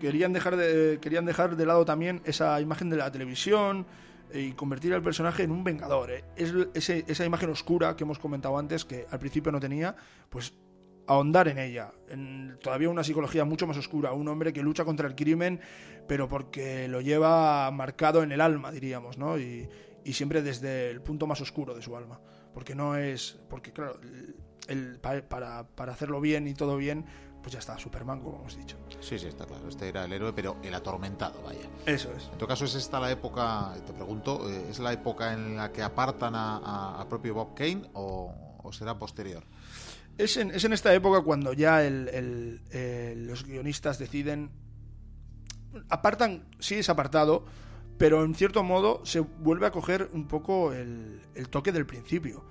querían 0.00 0.32
dejar 0.32 0.56
de, 0.56 0.98
querían 1.00 1.24
dejar 1.24 1.56
de 1.56 1.66
lado 1.66 1.84
también 1.84 2.20
esa 2.24 2.60
imagen 2.60 2.90
de 2.90 2.96
la 2.96 3.10
televisión 3.10 3.86
y 4.32 4.52
convertir 4.52 4.92
al 4.94 5.02
personaje 5.02 5.44
en 5.44 5.50
un 5.52 5.62
vengador. 5.64 6.10
¿eh? 6.10 6.24
Es, 6.36 6.52
ese- 6.74 7.04
esa 7.06 7.24
imagen 7.24 7.50
oscura 7.50 7.94
que 7.96 8.04
hemos 8.04 8.18
comentado 8.18 8.58
antes, 8.58 8.84
que 8.84 9.06
al 9.10 9.18
principio 9.18 9.52
no 9.52 9.60
tenía, 9.60 9.94
pues 10.28 10.54
ahondar 11.06 11.48
en 11.48 11.58
ella, 11.58 11.92
en 12.08 12.58
todavía 12.62 12.88
una 12.88 13.04
psicología 13.04 13.44
mucho 13.44 13.66
más 13.66 13.76
oscura, 13.76 14.12
un 14.12 14.26
hombre 14.28 14.52
que 14.52 14.62
lucha 14.62 14.84
contra 14.84 15.06
el 15.06 15.14
crimen, 15.14 15.60
pero 16.08 16.28
porque 16.28 16.88
lo 16.88 17.00
lleva 17.02 17.70
marcado 17.70 18.22
en 18.22 18.32
el 18.32 18.40
alma, 18.40 18.72
diríamos, 18.72 19.18
¿no? 19.18 19.38
Y, 19.38 19.68
y 20.02 20.12
siempre 20.14 20.42
desde 20.42 20.90
el 20.90 21.02
punto 21.02 21.26
más 21.26 21.40
oscuro 21.42 21.74
de 21.74 21.82
su 21.82 21.94
alma, 21.96 22.20
porque 22.54 22.74
no 22.74 22.96
es, 22.96 23.38
porque 23.50 23.72
claro, 23.72 24.00
el- 24.02 24.34
el- 24.68 24.98
pa- 24.98 25.20
para, 25.28 25.66
para 25.68 25.92
hacerlo 25.92 26.20
bien 26.22 26.48
y 26.48 26.54
todo 26.54 26.76
bien, 26.78 27.04
pues 27.44 27.52
ya 27.52 27.58
está, 27.58 27.78
Superman, 27.78 28.20
como 28.20 28.38
hemos 28.40 28.56
dicho. 28.56 28.76
Sí, 29.00 29.18
sí, 29.18 29.26
está 29.26 29.44
claro. 29.44 29.68
Este 29.68 29.86
era 29.88 30.06
el 30.06 30.12
héroe, 30.14 30.32
pero 30.32 30.56
el 30.62 30.74
atormentado, 30.74 31.42
vaya. 31.42 31.68
Eso 31.84 32.10
es. 32.16 32.30
En 32.32 32.38
tu 32.38 32.46
caso, 32.46 32.64
¿es 32.64 32.74
esta 32.74 32.98
la 32.98 33.10
época, 33.10 33.74
te 33.86 33.92
pregunto, 33.92 34.48
eh, 34.50 34.68
¿es 34.70 34.78
la 34.78 34.92
época 34.94 35.34
en 35.34 35.56
la 35.56 35.70
que 35.70 35.82
apartan 35.82 36.34
a, 36.34 36.56
a- 36.56 37.00
a 37.02 37.08
propio 37.08 37.34
Bob 37.34 37.54
Kane 37.54 37.82
o, 37.92 38.58
o 38.62 38.72
será 38.72 38.98
posterior? 38.98 39.44
Es 40.16 40.38
en, 40.38 40.52
es 40.52 40.64
en 40.64 40.72
esta 40.72 40.94
época 40.94 41.20
cuando 41.20 41.52
ya 41.52 41.84
el- 41.84 42.08
el- 42.08 42.62
eh, 42.70 43.14
los 43.16 43.44
guionistas 43.44 43.98
deciden. 43.98 44.50
Apartan, 45.88 46.44
sí 46.60 46.76
es 46.76 46.88
apartado, 46.88 47.44
pero 47.98 48.24
en 48.24 48.34
cierto 48.34 48.62
modo 48.62 49.04
se 49.04 49.20
vuelve 49.20 49.66
a 49.66 49.70
coger 49.72 50.08
un 50.12 50.28
poco 50.28 50.72
el, 50.72 51.20
el 51.34 51.48
toque 51.48 51.72
del 51.72 51.84
principio, 51.84 52.44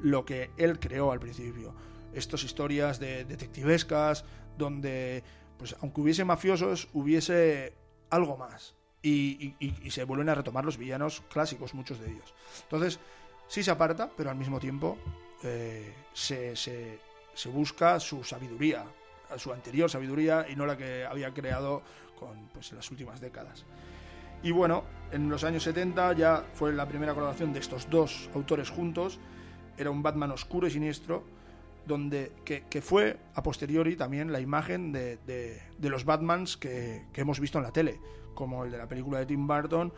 lo 0.00 0.24
que 0.24 0.52
él 0.56 0.78
creó 0.78 1.10
al 1.12 1.18
principio. 1.20 1.74
Estas 2.14 2.42
historias 2.44 2.98
de 2.98 3.24
detectivescas, 3.24 4.24
donde, 4.56 5.22
pues 5.58 5.76
aunque 5.80 6.00
hubiese 6.00 6.24
mafiosos, 6.24 6.88
hubiese 6.92 7.74
algo 8.10 8.36
más. 8.36 8.74
Y, 9.02 9.54
se 9.90 10.04
vuelven 10.04 10.28
a 10.28 10.34
retomar 10.34 10.64
los 10.64 10.76
villanos 10.76 11.22
clásicos, 11.32 11.72
muchos 11.74 12.00
de 12.00 12.10
ellos. 12.10 12.34
Entonces, 12.64 12.98
sí 13.46 13.62
se 13.62 13.70
aparta, 13.70 14.10
pero 14.16 14.30
al 14.30 14.36
mismo 14.36 14.58
tiempo 14.58 14.98
eh, 15.44 15.94
se, 16.12 16.56
se- 16.56 16.98
se 17.34 17.48
busca 17.48 18.00
su 18.00 18.24
sabiduría, 18.24 18.84
su 19.36 19.52
anterior 19.52 19.88
sabiduría 19.88 20.46
y 20.50 20.56
no 20.56 20.66
la 20.66 20.76
que 20.76 21.04
había 21.04 21.32
creado 21.32 21.82
con, 22.18 22.48
pues, 22.52 22.72
las 22.72 22.90
últimas 22.90 23.20
décadas. 23.20 23.64
Y 24.42 24.50
bueno, 24.50 24.84
en 25.12 25.28
los 25.30 25.44
años 25.44 25.62
70 25.62 26.12
ya 26.14 26.44
fue 26.54 26.72
la 26.72 26.86
primera 26.88 27.14
colaboración 27.14 27.52
de 27.52 27.60
estos 27.60 27.88
dos 27.88 28.28
autores 28.34 28.70
juntos. 28.70 29.20
Era 29.76 29.90
un 29.90 30.02
Batman 30.02 30.32
oscuro 30.32 30.66
y 30.66 30.70
siniestro, 30.70 31.24
donde, 31.88 32.32
que, 32.44 32.80
fue 32.82 33.18
a 33.34 33.42
posteriori 33.42 33.96
también 33.96 34.30
la 34.30 34.40
imagen 34.40 34.92
de, 34.92 35.16
de- 35.26 35.60
de 35.76 35.90
los 35.90 36.04
Batmans 36.04 36.56
que, 36.56 37.06
que 37.12 37.22
hemos 37.22 37.40
visto 37.40 37.58
en 37.58 37.64
la 37.64 37.72
tele, 37.72 38.00
como 38.34 38.64
el 38.64 38.70
de 38.70 38.78
la 38.78 38.86
película 38.86 39.18
de 39.18 39.26
Tim 39.26 39.46
Burton 39.48 39.92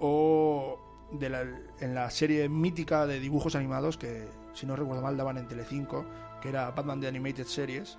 o 0.00 1.08
de 1.12 1.30
la, 1.30 1.42
en 1.80 1.94
la 1.94 2.10
serie 2.10 2.48
mítica 2.48 3.06
de 3.06 3.20
dibujos 3.20 3.54
animados 3.54 3.96
que, 3.96 4.28
si 4.52 4.66
no 4.66 4.76
recuerdo 4.76 5.02
mal, 5.02 5.16
daban 5.16 5.38
en 5.38 5.46
Telecinco, 5.48 6.04
que 6.42 6.48
era 6.50 6.70
Batman 6.72 7.00
The 7.00 7.08
Animated 7.08 7.46
Series, 7.46 7.96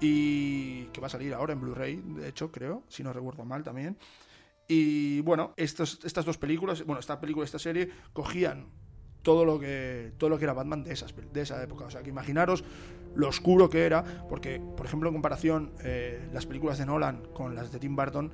y 0.00 0.84
que 0.86 1.00
va 1.00 1.08
a 1.08 1.10
salir 1.10 1.34
ahora 1.34 1.52
en 1.54 1.60
Blu-ray, 1.60 1.96
de 1.96 2.28
hecho, 2.28 2.50
creo, 2.52 2.82
si 2.88 3.02
no 3.02 3.12
recuerdo 3.12 3.44
mal 3.44 3.62
también. 3.62 3.96
Y 4.68 5.20
bueno, 5.20 5.52
estos, 5.56 6.00
estas 6.04 6.24
dos 6.24 6.38
películas, 6.38 6.84
bueno, 6.84 7.00
esta 7.00 7.20
película 7.20 7.44
esta 7.44 7.58
serie 7.58 7.88
cogían 8.12 8.66
todo 9.26 9.44
lo 9.44 9.58
que 9.58 10.12
todo 10.18 10.30
lo 10.30 10.38
que 10.38 10.44
era 10.44 10.52
Batman 10.52 10.84
de 10.84 10.92
esas 10.92 11.12
de 11.32 11.40
esa 11.40 11.60
época. 11.60 11.86
O 11.86 11.90
sea, 11.90 12.00
que 12.04 12.10
imaginaros 12.10 12.62
lo 13.16 13.26
oscuro 13.26 13.68
que 13.68 13.84
era, 13.84 14.04
porque, 14.28 14.60
por 14.76 14.86
ejemplo, 14.86 15.08
en 15.08 15.14
comparación, 15.14 15.72
eh, 15.82 16.28
las 16.32 16.46
películas 16.46 16.78
de 16.78 16.86
Nolan 16.86 17.22
con 17.34 17.56
las 17.56 17.72
de 17.72 17.80
Tim 17.80 17.96
Burton, 17.96 18.30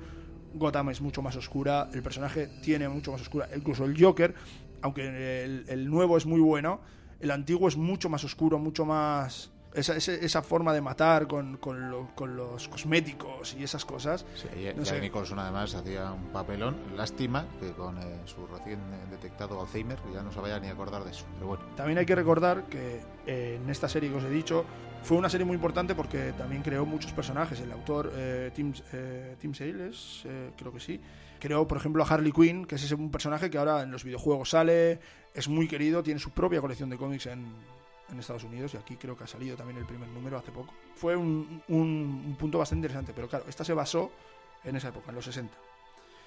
Gotham 0.53 0.91
es 0.91 1.01
mucho 1.01 1.23
más 1.23 1.35
oscura, 1.35 1.89
el 1.93 2.03
personaje 2.03 2.47
tiene 2.61 2.87
mucho 2.89 3.11
más 3.11 3.21
oscura, 3.21 3.49
incluso 3.55 3.85
el 3.85 3.99
Joker, 3.99 4.35
aunque 4.83 5.43
el, 5.43 5.65
el 5.67 5.89
nuevo 5.89 6.15
es 6.15 6.27
muy 6.27 6.41
bueno, 6.41 6.79
el 7.19 7.31
antiguo 7.31 7.67
es 7.67 7.75
mucho 7.75 8.07
más 8.07 8.23
oscuro, 8.23 8.59
mucho 8.59 8.85
más 8.85 9.52
esa, 9.73 9.95
esa, 9.95 10.41
forma 10.41 10.73
de 10.73 10.81
matar 10.81 11.27
con, 11.27 11.57
con, 11.57 11.89
los 11.89 12.67
cosméticos 12.67 13.55
y 13.59 13.63
esas 13.63 13.85
cosas. 13.85 14.25
Sí, 14.35 14.47
no 14.75 14.99
Nicholson 14.99 15.39
además 15.39 15.73
hacía 15.75 16.11
un 16.11 16.29
papelón. 16.31 16.75
Lástima 16.95 17.45
que 17.59 17.71
con 17.71 17.97
eh, 17.97 18.21
su 18.25 18.45
recién 18.47 18.79
detectado 19.09 19.59
Alzheimer 19.61 19.97
ya 20.13 20.21
no 20.21 20.31
se 20.31 20.39
vaya 20.39 20.59
ni 20.59 20.67
a 20.67 20.71
acordar 20.71 21.03
de 21.03 21.11
eso. 21.11 21.25
Pero 21.35 21.47
bueno. 21.47 21.63
También 21.75 21.97
hay 21.97 22.05
que 22.05 22.15
recordar 22.15 22.63
que 22.65 23.01
eh, 23.25 23.59
en 23.61 23.69
esta 23.69 23.89
serie 23.89 24.09
que 24.09 24.17
os 24.17 24.23
he 24.23 24.29
dicho 24.29 24.65
fue 25.01 25.17
una 25.17 25.29
serie 25.29 25.45
muy 25.45 25.55
importante 25.55 25.95
porque 25.95 26.33
también 26.37 26.61
creó 26.61 26.85
muchos 26.85 27.11
personajes. 27.11 27.59
El 27.59 27.71
autor 27.71 28.11
eh, 28.15 28.51
Tim, 28.53 28.73
Tim 29.39 29.53
Sales, 29.53 30.23
creo 30.55 30.71
que 30.71 30.79
sí, 30.79 31.01
creó 31.39 31.67
por 31.67 31.77
ejemplo 31.77 32.03
a 32.03 32.07
Harley 32.07 32.31
Quinn, 32.31 32.65
que 32.65 32.75
es 32.75 32.83
ese 32.83 32.95
un 32.95 33.11
personaje 33.11 33.49
que 33.49 33.57
ahora 33.57 33.81
en 33.81 33.91
los 33.91 34.05
videojuegos 34.05 34.51
sale, 34.51 34.99
es 35.33 35.49
muy 35.49 35.67
querido, 35.67 36.01
tiene 36.03 36.19
su 36.19 36.29
propia 36.29 36.61
colección 36.61 36.89
de 36.89 36.97
cómics 36.97 37.25
en 37.25 37.47
en 38.09 38.19
Estados 38.19 38.43
Unidos 38.43 38.73
y 38.73 38.77
aquí 38.77 38.95
creo 38.95 39.17
que 39.17 39.23
ha 39.23 39.27
salido 39.27 39.55
también 39.55 39.77
el 39.77 39.85
primer 39.85 40.09
número 40.09 40.37
hace 40.37 40.51
poco. 40.51 40.73
Fue 40.95 41.15
un, 41.15 41.61
un, 41.67 42.35
punto 42.39 42.57
bastante 42.57 42.79
interesante, 42.79 43.13
pero 43.13 43.27
claro, 43.27 43.45
esta 43.47 43.63
se 43.63 43.73
basó 43.73 44.11
en 44.63 44.75
esa 44.75 44.89
época, 44.89 45.09
en 45.09 45.15
los 45.15 45.25
60. 45.25 45.55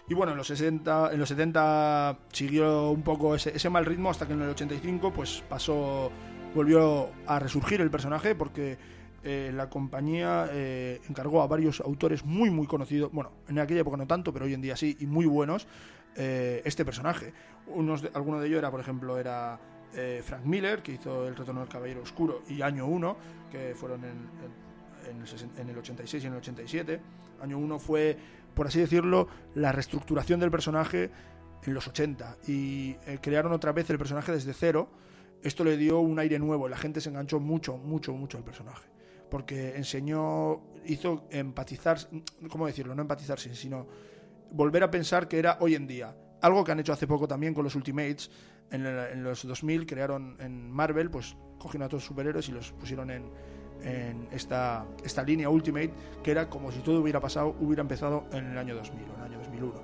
Y 0.08 0.14
bueno, 0.14 0.32
en 0.32 0.38
los 0.38 0.46
60, 0.46 1.12
en 1.12 1.18
los 1.18 1.28
70 1.28 2.18
siguió 2.32 2.90
un 2.90 3.02
poco 3.02 3.34
ese, 3.34 3.70
mal 3.70 3.84
ritmo 3.84 4.10
hasta 4.10 4.26
que 4.26 4.34
en 4.34 4.42
el 4.42 4.50
85 4.50 5.12
pues 5.12 5.42
pasó, 5.48 6.10
volvió 6.54 7.10
a 7.26 7.38
resurgir 7.40 7.80
el 7.80 7.90
personaje 7.90 8.36
porque 8.36 8.78
eh, 9.24 9.50
la 9.52 9.68
compañía 9.68 10.48
eh, 10.52 11.00
encargó 11.08 11.42
a 11.42 11.48
varios 11.48 11.80
autores 11.80 12.24
muy 12.24 12.50
muy 12.50 12.68
conocidos, 12.68 13.10
bueno, 13.10 13.32
en 13.48 13.58
aquella 13.58 13.80
época 13.80 13.96
no 13.96 14.06
tanto, 14.06 14.32
pero 14.32 14.44
hoy 14.44 14.54
en 14.54 14.60
día 14.60 14.76
sí, 14.76 14.96
y 15.00 15.06
muy 15.06 15.26
buenos, 15.26 15.66
eh, 16.14 16.62
este 16.64 16.84
personaje. 16.84 17.32
Unos 17.66 18.06
alguno 18.14 18.38
de 18.38 18.46
ellos 18.46 18.58
era, 18.58 18.70
por 18.70 18.78
ejemplo, 18.78 19.18
era 19.18 19.58
eh, 19.94 20.22
Frank 20.24 20.44
Miller, 20.44 20.82
que 20.82 20.92
hizo 20.92 21.26
El 21.26 21.36
Retorno 21.36 21.60
del 21.60 21.68
Caballero 21.68 22.02
Oscuro, 22.02 22.42
y 22.48 22.62
Año 22.62 22.86
1, 22.86 23.16
que 23.50 23.74
fueron 23.74 24.04
en, 24.04 25.68
el, 25.68 25.78
86 25.78 26.22
y 26.22 26.26
en 26.26 26.32
el 26.32 26.38
87. 26.38 27.00
Año 27.40 27.58
1 27.58 27.78
fue, 27.78 28.16
por 28.54 28.66
así 28.66 28.80
decirlo, 28.80 29.28
la 29.54 29.72
reestructuración 29.72 30.40
del 30.40 30.50
personaje 30.50 31.10
en 31.64 31.74
los 31.74 31.86
80 31.88 32.38
y 32.46 32.96
eh, 33.06 33.18
crearon 33.20 33.52
otra 33.52 33.72
vez 33.72 33.88
el 33.90 33.98
personaje 33.98 34.32
desde 34.32 34.52
cero. 34.52 34.88
Esto 35.42 35.64
le 35.64 35.76
dio 35.76 36.00
un 36.00 36.18
aire 36.18 36.38
nuevo, 36.38 36.68
la 36.68 36.76
gente 36.76 37.00
se 37.00 37.08
enganchó 37.08 37.40
mucho, 37.40 37.76
mucho, 37.76 38.12
mucho 38.12 38.38
al 38.38 38.44
personaje. 38.44 38.88
Porque 39.30 39.76
enseñó, 39.76 40.62
hizo 40.86 41.26
empatizar, 41.30 41.98
¿cómo 42.48 42.66
decirlo? 42.66 42.94
No 42.94 43.02
empatizar, 43.02 43.38
sino 43.38 43.86
volver 44.50 44.82
a 44.82 44.90
pensar 44.90 45.28
que 45.28 45.38
era 45.38 45.58
hoy 45.60 45.74
en 45.74 45.86
día. 45.86 46.16
Algo 46.40 46.64
que 46.64 46.72
han 46.72 46.80
hecho 46.80 46.92
hace 46.92 47.06
poco 47.06 47.26
también 47.26 47.54
con 47.54 47.64
los 47.64 47.74
Ultimates, 47.74 48.30
en, 48.70 49.22
los 49.22 49.46
2000 49.46 49.86
crearon 49.86 50.36
en 50.40 50.70
Marvel, 50.70 51.10
pues 51.10 51.36
cogieron 51.58 51.86
a 51.86 51.88
todos 51.88 52.02
los 52.02 52.08
superhéroes 52.08 52.48
y 52.48 52.52
los 52.52 52.72
pusieron 52.72 53.10
en, 53.10 53.30
en 53.82 54.28
esta, 54.30 54.86
esta 55.04 55.22
línea 55.22 55.48
Ultimate, 55.48 55.92
que 56.22 56.30
era 56.30 56.48
como 56.48 56.72
si 56.72 56.80
todo 56.80 57.00
hubiera 57.00 57.20
pasado, 57.20 57.56
hubiera 57.60 57.82
empezado 57.82 58.26
en 58.32 58.46
el 58.46 58.58
año 58.58 58.74
2000 58.74 59.02
o 59.02 59.14
en 59.14 59.20
el 59.20 59.26
año 59.26 59.38
2001. 59.38 59.82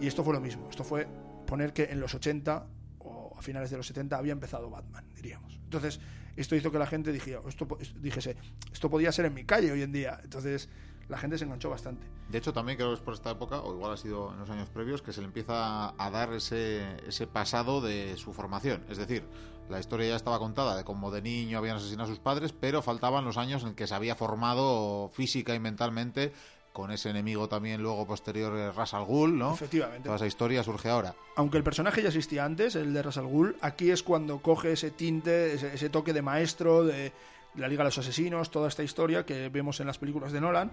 Y 0.00 0.06
esto 0.06 0.24
fue 0.24 0.34
lo 0.34 0.40
mismo, 0.40 0.68
esto 0.68 0.84
fue 0.84 1.06
poner 1.46 1.72
que 1.72 1.84
en 1.84 2.00
los 2.00 2.14
80 2.14 2.66
o 3.00 3.34
a 3.36 3.42
finales 3.42 3.70
de 3.70 3.76
los 3.76 3.86
70 3.86 4.16
había 4.16 4.32
empezado 4.32 4.70
Batman, 4.70 5.04
diríamos. 5.14 5.60
Entonces, 5.64 6.00
esto 6.36 6.56
hizo 6.56 6.70
que 6.70 6.78
la 6.78 6.86
gente 6.86 7.12
dijera, 7.12 7.40
esto, 7.46 7.66
dijese, 8.00 8.36
esto 8.72 8.90
podía 8.90 9.12
ser 9.12 9.26
en 9.26 9.34
mi 9.34 9.44
calle 9.44 9.70
hoy 9.70 9.82
en 9.82 9.92
día. 9.92 10.18
Entonces, 10.22 10.68
la 11.08 11.18
gente 11.18 11.38
se 11.38 11.44
enganchó 11.44 11.70
bastante. 11.70 12.06
De 12.28 12.38
hecho, 12.38 12.52
también 12.52 12.76
creo 12.76 12.88
que 12.90 12.94
es 12.94 13.00
por 13.00 13.14
esta 13.14 13.30
época, 13.30 13.60
o 13.60 13.74
igual 13.74 13.92
ha 13.92 13.96
sido 13.96 14.32
en 14.32 14.38
los 14.40 14.50
años 14.50 14.68
previos, 14.68 15.02
que 15.02 15.12
se 15.12 15.20
le 15.20 15.26
empieza 15.26 15.94
a 15.96 16.10
dar 16.10 16.32
ese, 16.32 16.96
ese 17.06 17.26
pasado 17.26 17.80
de 17.80 18.16
su 18.16 18.32
formación. 18.32 18.84
Es 18.88 18.98
decir, 18.98 19.24
la 19.68 19.80
historia 19.80 20.08
ya 20.08 20.16
estaba 20.16 20.38
contada 20.38 20.76
de 20.76 20.84
cómo 20.84 21.10
de 21.10 21.22
niño 21.22 21.58
habían 21.58 21.76
asesinado 21.76 22.10
a 22.10 22.14
sus 22.14 22.20
padres, 22.20 22.52
pero 22.52 22.82
faltaban 22.82 23.24
los 23.24 23.38
años 23.38 23.64
en 23.64 23.74
que 23.74 23.86
se 23.86 23.94
había 23.94 24.14
formado 24.14 25.10
física 25.14 25.54
y 25.54 25.60
mentalmente 25.60 26.32
con 26.74 26.90
ese 26.90 27.08
enemigo 27.08 27.48
también 27.48 27.80
luego 27.80 28.04
posterior 28.04 28.58
eh, 28.58 28.72
Ras 28.72 28.94
al 28.94 29.04
Ghul, 29.04 29.38
¿no? 29.38 29.54
Efectivamente. 29.54 30.02
Toda 30.02 30.16
esa 30.16 30.26
historia 30.26 30.64
surge 30.64 30.88
ahora. 30.88 31.14
Aunque 31.36 31.56
el 31.56 31.62
personaje 31.62 32.02
ya 32.02 32.08
existía 32.08 32.44
antes, 32.44 32.74
el 32.74 32.92
de 32.92 33.00
Ras 33.00 33.16
al 33.16 33.28
Ghul, 33.28 33.56
aquí 33.60 33.92
es 33.92 34.02
cuando 34.02 34.42
coge 34.42 34.72
ese 34.72 34.90
tinte, 34.90 35.54
ese 35.54 35.88
toque 35.88 36.12
de 36.12 36.22
maestro, 36.22 36.84
de 36.84 37.12
la 37.56 37.68
Liga 37.68 37.82
de 37.82 37.88
los 37.88 37.98
Asesinos, 37.98 38.50
toda 38.50 38.68
esta 38.68 38.82
historia 38.82 39.24
que 39.24 39.48
vemos 39.48 39.80
en 39.80 39.86
las 39.86 39.98
películas 39.98 40.32
de 40.32 40.40
Nolan. 40.40 40.70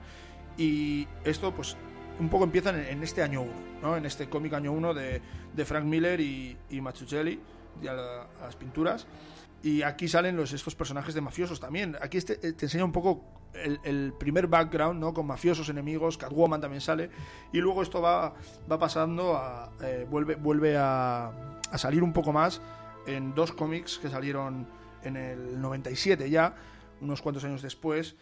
Y 0.57 1.07
esto, 1.23 1.53
pues, 1.53 1.77
un 2.19 2.29
poco 2.29 2.43
empieza 2.43 2.69
en, 2.69 3.03
este 3.03 3.23
año 3.23 3.41
1, 3.41 3.51
¿no? 3.81 3.97
en 3.97 4.05
este 4.05 4.29
cómic 4.29 4.53
año 4.53 4.71
1 4.73 4.93
de, 4.93 5.21
de, 5.53 5.65
Frank 5.65 5.85
Miller 5.85 6.19
y, 6.19 6.57
y 6.69 6.81
Mazzucchelli, 6.81 7.39
a, 7.87 8.27
las 8.41 8.55
pinturas. 8.55 9.07
Y 9.63 9.83
aquí 9.83 10.07
salen 10.07 10.35
los, 10.35 10.53
estos 10.53 10.75
personajes 10.75 11.13
de 11.13 11.21
mafiosos 11.21 11.59
también. 11.59 11.95
Aquí 12.01 12.17
este, 12.17 12.33
eh, 12.47 12.53
te 12.53 12.65
enseña 12.65 12.83
un 12.83 12.91
poco 12.91 13.23
el, 13.53 14.13
primer 14.13 14.47
background, 14.47 14.99
¿no? 14.99 15.13
Con 15.13 15.27
mafiosos 15.27 15.69
enemigos, 15.69 16.17
Catwoman 16.17 16.61
también 16.61 16.81
sale. 16.81 17.09
Y 17.53 17.59
luego 17.59 17.83
esto 17.83 18.01
va, 18.01 18.33
va 18.71 18.79
pasando. 18.79 19.39
Eh, 19.81 20.07
vuelve 20.09 20.35
vuelve 20.35 20.75
a, 20.77 21.31
salir 21.75 22.03
un 22.03 22.11
poco 22.11 22.33
más 22.33 22.61
en 23.05 23.33
dos 23.35 23.51
cómics 23.51 23.99
que 23.99 24.09
salieron 24.09 24.67
en 25.03 25.17
el 25.17 25.61
97 25.61 26.29
ya, 26.29 26.55
unos 27.01 27.21
cuantos 27.21 27.43
años 27.43 27.61
después, 27.61 28.15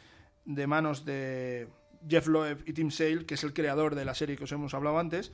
de 0.46 0.68
manos 0.68 1.06
de 1.06 1.68
Jeff 2.08 2.28
Loeb 2.28 2.64
y 2.66 2.74
Tim 2.74 2.92
Sale, 2.92 3.26
que 3.26 3.36
es 3.36 3.44
el 3.44 3.54
creador 3.54 3.96
de 3.96 4.06
la 4.06 4.14
serie 4.14 4.38
que 4.38 4.46
os 4.46 4.52
hemos 4.52 4.74
hablado 4.74 5.00
antes. 5.00 5.32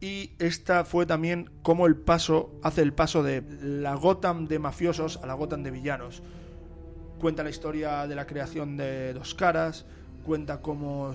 Y 0.00 0.32
esta 0.38 0.84
fue 0.84 1.04
también 1.04 1.50
como 1.62 1.86
el 1.86 1.96
paso, 1.96 2.58
hace 2.62 2.82
el 2.82 2.94
paso 2.94 3.22
de 3.22 3.42
la 3.60 3.94
Gotham 3.94 4.46
de 4.48 4.58
mafiosos 4.58 5.18
a 5.22 5.26
la 5.26 5.34
Gotham 5.34 5.62
de 5.62 5.70
villanos. 5.70 6.22
Cuenta 7.18 7.42
la 7.42 7.50
historia 7.50 8.06
de 8.06 8.14
la 8.14 8.26
creación 8.26 8.78
de 8.78 9.12
Dos 9.12 9.34
Caras, 9.34 9.84
cuenta 10.24 10.60
cómo 10.60 11.12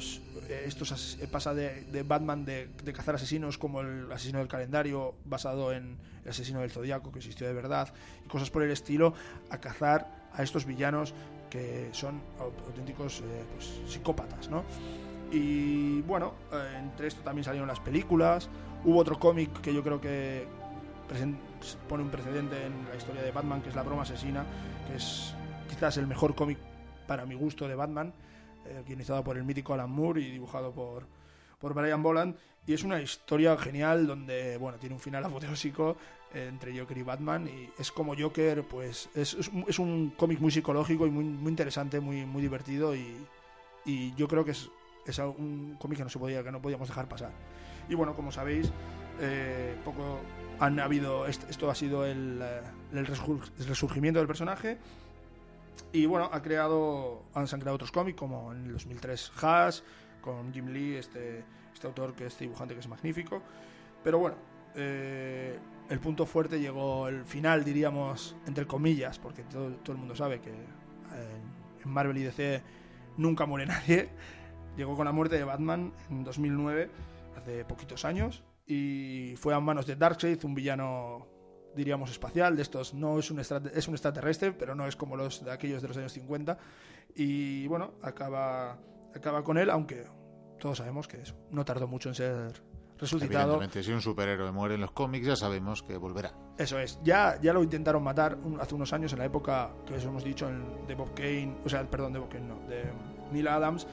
eh, 0.49 0.63
esto 0.65 0.85
pasa 1.31 1.53
de, 1.53 2.03
Batman 2.07 2.45
de, 2.45 2.69
de, 2.83 2.93
cazar 2.93 3.15
asesinos 3.15 3.57
como 3.57 3.81
el 3.81 4.11
asesino 4.11 4.39
del 4.39 4.47
calendario 4.47 5.15
basado 5.25 5.71
en 5.71 5.97
el 6.23 6.29
asesino 6.29 6.61
del 6.61 6.71
zodiaco 6.71 7.11
que 7.11 7.19
existió 7.19 7.47
de 7.47 7.53
verdad 7.53 7.93
y 8.25 8.27
cosas 8.27 8.49
por 8.49 8.63
el 8.63 8.71
estilo 8.71 9.13
a 9.49 9.59
cazar 9.59 10.29
a 10.33 10.43
estos 10.43 10.65
villanos 10.65 11.13
que 11.49 11.89
son 11.91 12.21
auténticos 12.39 13.21
eh, 13.21 13.43
pues, 13.53 13.79
psicópatas, 13.87 14.49
¿no? 14.49 14.63
Y 15.31 16.01
bueno, 16.01 16.33
eh, 16.51 16.79
entre 16.79 17.07
esto 17.07 17.21
también 17.21 17.43
salieron 17.43 17.67
las 17.67 17.79
películas. 17.79 18.49
Hubo 18.83 18.99
otro 18.99 19.17
cómic 19.19 19.61
que 19.61 19.73
yo 19.73 19.83
creo 19.83 20.01
que 20.01 20.45
pone 21.87 22.03
un 22.03 22.09
precedente 22.09 22.65
en 22.65 22.73
la 22.89 22.95
historia 22.95 23.21
de 23.21 23.31
Batman, 23.31 23.61
que 23.61 23.69
es 23.69 23.75
La 23.75 23.83
Broma 23.83 24.03
Asesina, 24.03 24.43
que 24.87 24.95
es 24.97 25.33
quizás 25.69 25.97
el 25.97 26.07
mejor 26.07 26.35
cómic 26.35 26.57
para 27.07 27.25
mi 27.25 27.35
gusto 27.35 27.67
de 27.67 27.75
Batman, 27.75 28.13
eh, 28.65 29.21
por 29.23 29.37
el 29.37 29.43
mítico 29.43 29.73
Alan 29.73 29.89
Moore 29.89 30.21
y 30.21 30.31
dibujado 30.31 30.71
por, 30.71 31.07
por 31.59 31.73
Brian 31.73 32.03
Boland. 32.03 32.35
Y 32.67 32.73
es 32.73 32.83
una 32.83 32.99
historia 33.01 33.57
genial 33.57 34.07
donde, 34.07 34.57
bueno, 34.57 34.79
tiene 34.79 34.95
un 34.95 35.01
final 35.01 35.23
apoteósico 35.23 35.97
entre 36.33 36.77
Joker 36.77 36.97
y 36.97 37.03
Batman 37.03 37.47
y 37.47 37.69
es 37.79 37.91
como 37.91 38.15
Joker, 38.17 38.63
pues 38.63 39.09
es, 39.15 39.37
es, 39.67 39.79
un 39.79 40.13
cómic 40.17 40.39
muy 40.39 40.51
psicológico 40.51 41.07
y 41.07 41.11
muy, 41.11 41.23
muy 41.23 41.49
interesante, 41.49 41.99
muy, 41.99 42.25
muy 42.25 42.41
divertido 42.41 42.95
y, 42.95 43.15
y 43.85 44.13
yo 44.15 44.27
creo 44.27 44.43
que 44.43 44.51
es, 44.51 44.69
es 45.05 45.19
un 45.19 45.77
cómic 45.79 45.99
que 45.99 46.03
no 46.03 46.09
se 46.09 46.19
podía, 46.19 46.43
que 46.43 46.51
no 46.51 46.61
podíamos 46.61 46.87
dejar 46.87 47.07
pasar. 47.07 47.31
Y 47.87 47.95
bueno, 47.95 48.15
como 48.15 48.31
sabéis, 48.31 48.71
eh, 49.21 49.75
poco 49.85 50.19
han 50.59 50.79
habido, 50.79 51.25
esto 51.27 51.69
ha 51.69 51.75
sido 51.75 52.05
el, 52.05 52.39
eh, 52.41 52.61
el 52.93 53.05
resurgimiento 53.05 54.19
del 54.19 54.27
personaje 54.27 54.77
y 55.91 56.05
bueno, 56.05 56.29
ha 56.31 56.41
creado, 56.41 57.23
han, 57.33 57.47
se 57.47 57.55
han 57.55 57.61
creado 57.61 57.75
otros 57.75 57.91
cómics 57.91 58.17
como 58.17 58.51
en 58.51 58.65
el 58.65 58.73
2003 58.73 59.31
Haas, 59.41 59.83
con 60.21 60.53
Jim 60.53 60.67
Lee, 60.67 60.95
este, 60.95 61.43
este 61.73 61.87
autor 61.87 62.13
que 62.13 62.25
es 62.27 62.37
dibujante 62.37 62.73
que 62.73 62.79
es 62.79 62.87
magnífico. 62.87 63.41
Pero 64.03 64.19
bueno, 64.19 64.37
eh, 64.75 65.57
el 65.89 65.99
punto 65.99 66.25
fuerte 66.25 66.59
llegó 66.59 67.07
el 67.07 67.25
final, 67.25 67.63
diríamos, 67.63 68.35
entre 68.47 68.65
comillas, 68.65 69.19
porque 69.19 69.43
todo, 69.43 69.67
el 69.67 69.97
mundo 69.97 70.15
sabe 70.15 70.41
que 70.41 70.51
en 70.51 71.89
Marvel 71.89 72.17
y 72.17 72.23
DC 72.23 72.61
nunca 73.17 73.45
muere 73.45 73.65
nadie. 73.67 74.09
Llegó 74.75 74.95
con 74.95 75.05
la 75.05 75.11
muerte 75.11 75.37
de 75.37 75.43
Batman 75.43 75.93
en 76.09 76.23
2009, 76.23 76.89
hace 77.37 77.63
poquitos 77.65 78.03
años, 78.03 78.43
y 78.67 79.35
fue 79.37 79.53
a 79.53 79.59
manos 79.59 79.85
de 79.85 79.95
Darkseid, 79.95 80.43
un 80.43 80.53
villano, 80.53 81.27
diríamos, 81.75 82.11
espacial, 82.11 82.55
de 82.55 82.61
estos 82.61 82.93
no 82.93 83.19
es 83.19 83.29
un, 83.31 83.39
es 83.39 83.87
un 83.87 83.93
extraterrestre, 83.93 84.51
pero 84.51 84.75
no 84.75 84.87
es 84.87 84.95
como 84.95 85.15
los 85.15 85.43
de 85.43 85.51
aquellos 85.51 85.81
de 85.81 85.87
los 85.87 85.97
años 85.97 86.13
50, 86.13 86.57
y 87.15 87.67
bueno, 87.67 87.93
acaba, 88.01 88.77
acaba 89.13 89.43
con 89.43 89.57
él, 89.57 89.69
aunque 89.69 90.05
todos 90.59 90.77
sabemos 90.77 91.07
que 91.07 91.21
eso, 91.21 91.35
no 91.51 91.65
tardó 91.65 91.87
mucho 91.87 92.09
en 92.09 92.15
ser 92.15 92.63
resucitado. 92.97 93.55
Evidentemente, 93.55 93.83
si 93.83 93.91
un 93.91 94.01
superhéroe 94.01 94.51
muere 94.51 94.75
en 94.75 94.81
los 94.81 94.91
cómics, 94.91 95.27
ya 95.27 95.35
sabemos 95.35 95.83
que 95.83 95.97
volverá. 95.97 96.33
Eso 96.57 96.79
es. 96.79 96.99
Ya, 97.03 97.39
ya 97.41 97.53
lo 97.53 97.63
intentaron 97.63 98.03
matar 98.03 98.37
hace 98.59 98.75
unos 98.75 98.93
años, 98.93 99.11
en 99.13 99.19
la 99.19 99.25
época 99.25 99.71
que 99.85 99.95
os 99.95 100.03
hemos 100.03 100.23
dicho, 100.23 100.47
en, 100.49 100.87
de 100.87 100.95
Bob 100.95 101.13
Kane, 101.13 101.57
o 101.63 101.69
sea, 101.69 101.83
perdón, 101.89 102.13
de 102.13 102.19
Bob 102.19 102.29
Kane, 102.29 102.47
no, 102.47 102.59
de 102.67 102.83
Neil 103.31 103.47
Adams, 103.47 103.87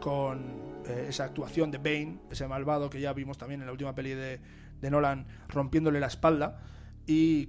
con 0.00 0.82
eh, 0.86 1.06
esa 1.08 1.24
actuación 1.24 1.70
de 1.70 1.78
Bane, 1.78 2.18
ese 2.30 2.46
malvado 2.48 2.90
que 2.90 3.00
ya 3.00 3.12
vimos 3.12 3.38
también 3.38 3.60
en 3.60 3.66
la 3.66 3.72
última 3.72 3.94
peli 3.94 4.14
de, 4.14 4.40
de 4.80 4.90
Nolan, 4.90 5.26
rompiéndole 5.48 6.00
la 6.00 6.06
espalda. 6.06 6.60
Y 7.10 7.48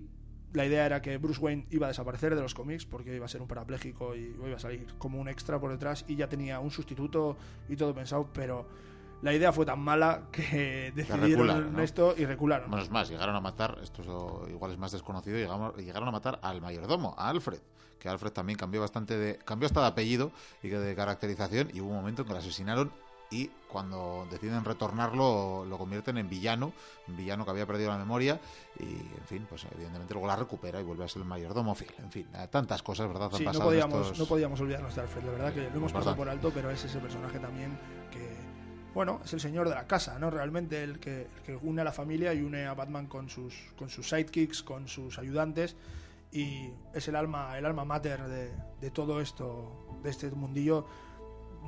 la 0.53 0.65
idea 0.65 0.87
era 0.87 1.03
que 1.03 1.17
Bruce 1.19 1.39
Wayne 1.39 1.67
iba 1.69 1.85
a 1.85 1.89
desaparecer 1.89 2.33
de 2.33 2.41
los 2.41 2.55
cómics 2.55 2.83
porque 2.83 3.15
iba 3.15 3.25
a 3.25 3.29
ser 3.29 3.43
un 3.43 3.47
parapléjico 3.47 4.15
y 4.15 4.35
iba 4.43 4.55
a 4.55 4.59
salir 4.59 4.87
como 4.97 5.21
un 5.21 5.27
extra 5.27 5.59
por 5.59 5.69
detrás 5.69 6.03
y 6.07 6.15
ya 6.15 6.27
tenía 6.27 6.59
un 6.59 6.71
sustituto 6.71 7.37
y 7.69 7.75
todo 7.75 7.93
pensado, 7.93 8.27
pero 8.33 8.65
la 9.21 9.35
idea 9.35 9.53
fue 9.53 9.63
tan 9.63 9.79
mala 9.79 10.23
que 10.31 10.91
decidieron 10.95 11.79
esto 11.79 12.15
y 12.17 12.25
recularon. 12.25 12.71
Bueno, 12.71 12.83
es 12.83 12.89
más, 12.89 13.07
llegaron 13.07 13.35
a 13.35 13.39
matar, 13.39 13.77
esto 13.83 14.47
igual 14.49 14.71
es 14.71 14.79
más 14.79 14.93
desconocido, 14.93 15.37
llegaron, 15.37 15.75
llegaron 15.75 16.07
a 16.07 16.11
matar 16.11 16.39
al 16.41 16.59
mayordomo, 16.59 17.13
a 17.19 17.29
Alfred, 17.29 17.59
que 17.99 18.09
Alfred 18.09 18.31
también 18.31 18.57
cambió 18.57 18.81
bastante 18.81 19.15
de, 19.15 19.37
cambió 19.37 19.67
hasta 19.67 19.81
de 19.81 19.87
apellido 19.87 20.31
y 20.63 20.69
de 20.69 20.95
caracterización 20.95 21.69
y 21.71 21.81
hubo 21.81 21.89
un 21.89 21.97
momento 21.97 22.23
en 22.23 22.29
que 22.29 22.33
lo 22.33 22.39
asesinaron 22.39 22.91
y 23.31 23.49
cuando 23.69 24.27
deciden 24.29 24.63
retornarlo 24.65 25.65
lo 25.65 25.77
convierten 25.77 26.17
en 26.17 26.29
villano, 26.29 26.73
un 27.07 27.15
villano 27.15 27.45
que 27.45 27.51
había 27.51 27.65
perdido 27.65 27.89
la 27.89 27.97
memoria 27.97 28.39
y 28.77 28.83
en 28.83 29.25
fin, 29.25 29.47
pues 29.49 29.65
evidentemente 29.73 30.13
luego 30.13 30.27
la 30.27 30.35
recupera 30.35 30.81
y 30.81 30.83
vuelve 30.83 31.05
a 31.05 31.07
ser 31.07 31.21
el 31.21 31.27
mayordomo 31.27 31.73
Phil. 31.73 31.91
En 31.99 32.11
fin, 32.11 32.27
tantas 32.49 32.83
cosas, 32.83 33.07
¿verdad? 33.07 33.31
Sí, 33.33 33.45
no 33.45 33.59
podíamos, 33.59 34.19
no 34.19 34.25
podíamos 34.25 34.59
olvidarnos 34.59 34.93
de 34.93 35.01
Alfred, 35.01 35.23
la 35.23 35.31
verdad 35.31 35.53
que 35.53 35.69
lo 35.69 35.77
hemos 35.77 35.93
pasado 35.93 36.15
por 36.15 36.27
alto, 36.27 36.51
pero 36.53 36.69
es 36.69 36.83
ese 36.83 36.99
personaje 36.99 37.39
también 37.39 37.79
que, 38.11 38.35
bueno, 38.93 39.21
es 39.23 39.31
el 39.31 39.39
señor 39.39 39.69
de 39.69 39.75
la 39.75 39.87
casa, 39.87 40.19
¿no? 40.19 40.29
Realmente 40.29 40.83
el 40.83 40.99
que, 40.99 41.27
que 41.45 41.55
une 41.55 41.79
a 41.81 41.85
la 41.85 41.93
familia 41.93 42.33
y 42.33 42.41
une 42.41 42.65
a 42.65 42.73
Batman 42.73 43.07
con 43.07 43.29
sus, 43.29 43.55
con 43.77 43.89
sus 43.89 44.09
sidekicks, 44.09 44.61
con 44.61 44.89
sus 44.89 45.17
ayudantes 45.17 45.77
y 46.33 46.69
es 46.93 47.07
el 47.07 47.15
alma, 47.15 47.57
el 47.57 47.65
alma 47.65 47.85
mater 47.85 48.23
de, 48.27 48.51
de 48.81 48.91
todo 48.91 49.21
esto, 49.21 49.99
de 50.03 50.09
este 50.09 50.29
mundillo 50.31 50.85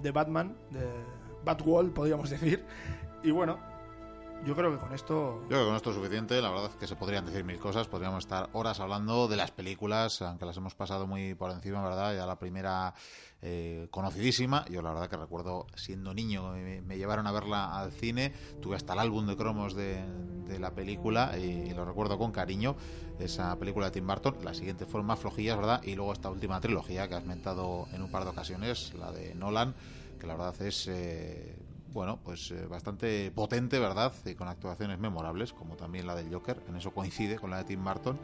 de 0.01 0.11
Batman, 0.11 0.57
de 0.71 0.89
Batwall, 1.43 1.91
podríamos 1.91 2.29
decir. 2.29 2.65
Y 3.23 3.31
bueno, 3.31 3.57
yo 4.45 4.55
creo 4.55 4.71
que 4.71 4.77
con 4.77 4.93
esto. 4.93 5.39
Yo 5.43 5.47
creo 5.47 5.59
que 5.61 5.65
con 5.67 5.75
esto 5.75 5.89
es 5.91 5.95
suficiente. 5.95 6.41
La 6.41 6.49
verdad 6.49 6.69
es 6.71 6.75
que 6.75 6.87
se 6.87 6.95
podrían 6.95 7.25
decir 7.25 7.45
mil 7.45 7.59
cosas. 7.59 7.87
Podríamos 7.87 8.25
estar 8.25 8.49
horas 8.51 8.81
hablando 8.81 9.29
de 9.29 9.37
las 9.37 9.51
películas, 9.51 10.21
aunque 10.21 10.45
las 10.45 10.57
hemos 10.57 10.75
pasado 10.75 11.07
muy 11.07 11.33
por 11.33 11.51
encima, 11.51 11.81
¿verdad? 11.81 12.13
Ya 12.13 12.25
la 12.25 12.37
primera 12.37 12.93
eh, 13.41 13.87
conocidísima. 13.89 14.65
Yo 14.69 14.81
la 14.81 14.91
verdad 14.91 15.09
que 15.09 15.15
recuerdo 15.15 15.67
siendo 15.75 16.13
niño, 16.13 16.51
me, 16.51 16.97
llevaron 16.97 17.25
a 17.25 17.31
verla 17.31 17.79
al 17.79 17.93
cine. 17.93 18.33
Tuve 18.61 18.75
hasta 18.75 18.91
el 18.93 18.99
álbum 18.99 19.27
de 19.27 19.37
cromos 19.37 19.75
de, 19.75 20.03
la 20.59 20.71
película 20.71 21.37
y, 21.37 21.73
lo 21.73 21.85
recuerdo 21.85 22.17
con 22.17 22.33
cariño. 22.33 22.75
Esa 23.19 23.57
película 23.57 23.85
de 23.85 23.91
Tim 23.91 24.07
Burton. 24.07 24.35
La 24.43 24.53
siguiente 24.53 24.85
fueron 24.85 25.07
más 25.07 25.19
flojillas, 25.19 25.55
¿verdad? 25.55 25.81
Y 25.83 25.95
luego 25.95 26.11
esta 26.11 26.29
última 26.29 26.59
trilogía 26.59 27.07
que 27.07 27.15
has 27.15 27.25
mentado 27.25 27.87
en 27.93 28.01
un 28.01 28.11
par 28.11 28.25
de 28.25 28.31
ocasiones, 28.31 28.93
la 28.95 29.13
de 29.13 29.35
Nolan 29.35 29.73
la 30.25 30.35
verdad 30.35 30.61
es 30.61 30.87
eh, 30.87 31.55
bueno, 31.93 32.19
pues 32.23 32.49
eh, 32.51 32.65
bastante 32.65 33.31
potente, 33.31 33.77
¿verdad? 33.79 34.11
Y 34.25 34.33
con 34.33 34.47
actuaciones 34.47 34.99
memorables, 34.99 35.53
como 35.53 35.75
también 35.75 36.07
la 36.07 36.15
del 36.15 36.33
Joker, 36.33 36.61
en 36.67 36.75
eso 36.75 36.91
coincide 36.91 37.37
con 37.37 37.51
la 37.51 37.57
de 37.57 37.63
Tim 37.65 37.83
Burton. 37.83 38.19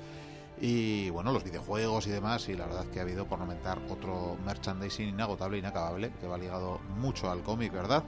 Y 0.60 1.10
bueno, 1.12 1.32
los 1.32 1.44
videojuegos 1.44 2.08
y 2.08 2.10
demás, 2.10 2.50
y 2.50 2.56
la 2.56 2.66
verdad 2.66 2.86
que 2.88 3.00
ha 3.00 3.04
habido, 3.04 3.28
por 3.28 3.40
no 3.40 3.46
mentar, 3.46 3.80
otro 3.90 4.38
merchandising 4.44 5.10
inagotable, 5.10 5.58
inacabable, 5.58 6.12
que 6.20 6.28
va 6.28 6.38
ligado 6.38 6.80
mucho 6.98 7.32
al 7.32 7.44
cómic, 7.44 7.72
¿verdad? 7.72 8.04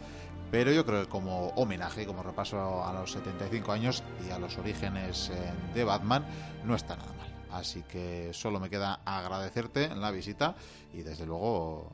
Pero 0.49 0.71
yo 0.73 0.85
creo 0.85 1.03
que 1.03 1.09
como 1.09 1.49
homenaje, 1.49 2.05
como 2.05 2.23
repaso 2.23 2.83
a 2.83 2.91
los 2.91 3.11
75 3.13 3.71
años 3.71 4.03
y 4.27 4.31
a 4.31 4.39
los 4.39 4.57
orígenes 4.57 5.29
eh, 5.29 5.53
de 5.73 5.83
Batman, 5.85 6.25
no 6.65 6.75
está 6.75 6.97
nada 6.97 7.13
mal. 7.13 7.31
Así 7.51 7.83
que 7.83 8.31
solo 8.33 8.59
me 8.59 8.69
queda 8.69 9.01
agradecerte 9.05 9.95
la 9.95 10.11
visita 10.11 10.55
y 10.93 11.03
desde 11.03 11.25
luego 11.25 11.91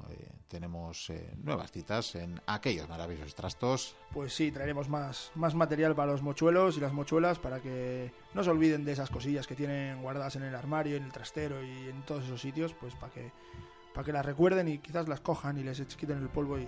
tenemos 0.48 1.10
eh, 1.10 1.34
nuevas 1.44 1.72
citas 1.72 2.16
en 2.16 2.42
aquellos 2.48 2.88
maravillosos 2.90 3.36
trastos. 3.36 3.96
Pues 4.14 4.34
sí, 4.34 4.52
traeremos 4.52 4.90
más, 4.90 5.32
más 5.36 5.56
material 5.56 5.96
para 5.96 6.12
los 6.12 6.22
mochuelos 6.22 6.78
y 6.78 6.80
las 6.80 6.94
mochuelas 6.94 7.40
para 7.40 7.60
que 7.60 8.12
no 8.34 8.44
se 8.44 8.50
olviden 8.50 8.86
de 8.86 8.94
esas 8.94 9.10
cosillas 9.10 9.48
que 9.48 9.56
tienen 9.56 10.02
guardadas 10.02 10.36
en 10.36 10.44
el 10.44 10.56
armario, 10.56 10.98
en 10.98 11.04
el 11.04 11.12
trastero 11.12 11.64
y 11.64 11.90
en 11.90 12.02
todos 12.04 12.26
esos 12.26 12.42
sitios, 12.42 12.74
pues 12.74 12.96
para 12.96 13.12
que, 13.14 13.32
para 13.94 14.06
que 14.06 14.14
las 14.14 14.26
recuerden 14.26 14.68
y 14.68 14.80
quizás 14.80 15.08
las 15.08 15.22
cojan 15.22 15.58
y 15.58 15.64
les 15.64 15.82
quiten 15.96 16.18
el 16.18 16.30
polvo 16.30 16.58
y, 16.58 16.68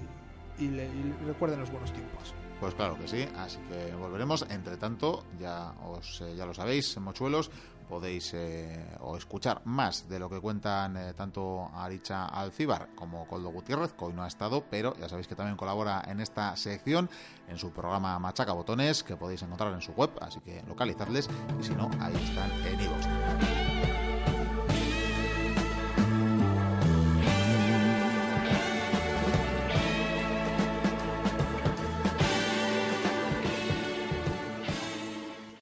recuerden 1.25 1.61
los 1.61 1.71
buenos 1.71 1.93
tiempos. 1.93 2.33
Pues 2.59 2.73
claro 2.75 2.97
que 2.97 3.07
sí, 3.07 3.25
así 3.37 3.57
que 3.69 3.95
volveremos. 3.95 4.45
Entre 4.49 4.77
tanto, 4.77 5.23
ya, 5.39 5.73
os, 5.85 6.21
eh, 6.21 6.35
ya 6.35 6.45
lo 6.45 6.53
sabéis, 6.53 6.97
mochuelos, 6.97 7.49
podéis 7.87 8.33
eh, 8.33 8.85
o 8.99 9.17
escuchar 9.17 9.61
más 9.65 10.09
de 10.09 10.19
lo 10.19 10.29
que 10.29 10.39
cuentan 10.39 10.97
eh, 10.97 11.13
tanto 11.13 11.71
Aricha 11.73 12.25
Alcibar 12.25 12.89
como 12.95 13.25
Coldo 13.27 13.49
Gutiérrez, 13.49 13.93
que 13.93 14.05
hoy 14.05 14.13
no 14.13 14.23
ha 14.23 14.27
estado, 14.27 14.63
pero 14.69 14.95
ya 14.97 15.07
sabéis 15.07 15.27
que 15.27 15.35
también 15.35 15.57
colabora 15.57 16.03
en 16.07 16.19
esta 16.19 16.55
sección, 16.57 17.09
en 17.47 17.57
su 17.57 17.71
programa 17.71 18.19
Machaca 18.19 18.51
Botones, 18.51 19.03
que 19.03 19.15
podéis 19.15 19.41
encontrar 19.41 19.73
en 19.73 19.81
su 19.81 19.93
web, 19.93 20.11
así 20.21 20.39
que 20.41 20.61
localizadles 20.67 21.29
y 21.59 21.63
si 21.63 21.73
no, 21.73 21.89
ahí 21.99 22.13
están 22.15 22.51
en 22.67 22.81
iVoox. 22.81 24.08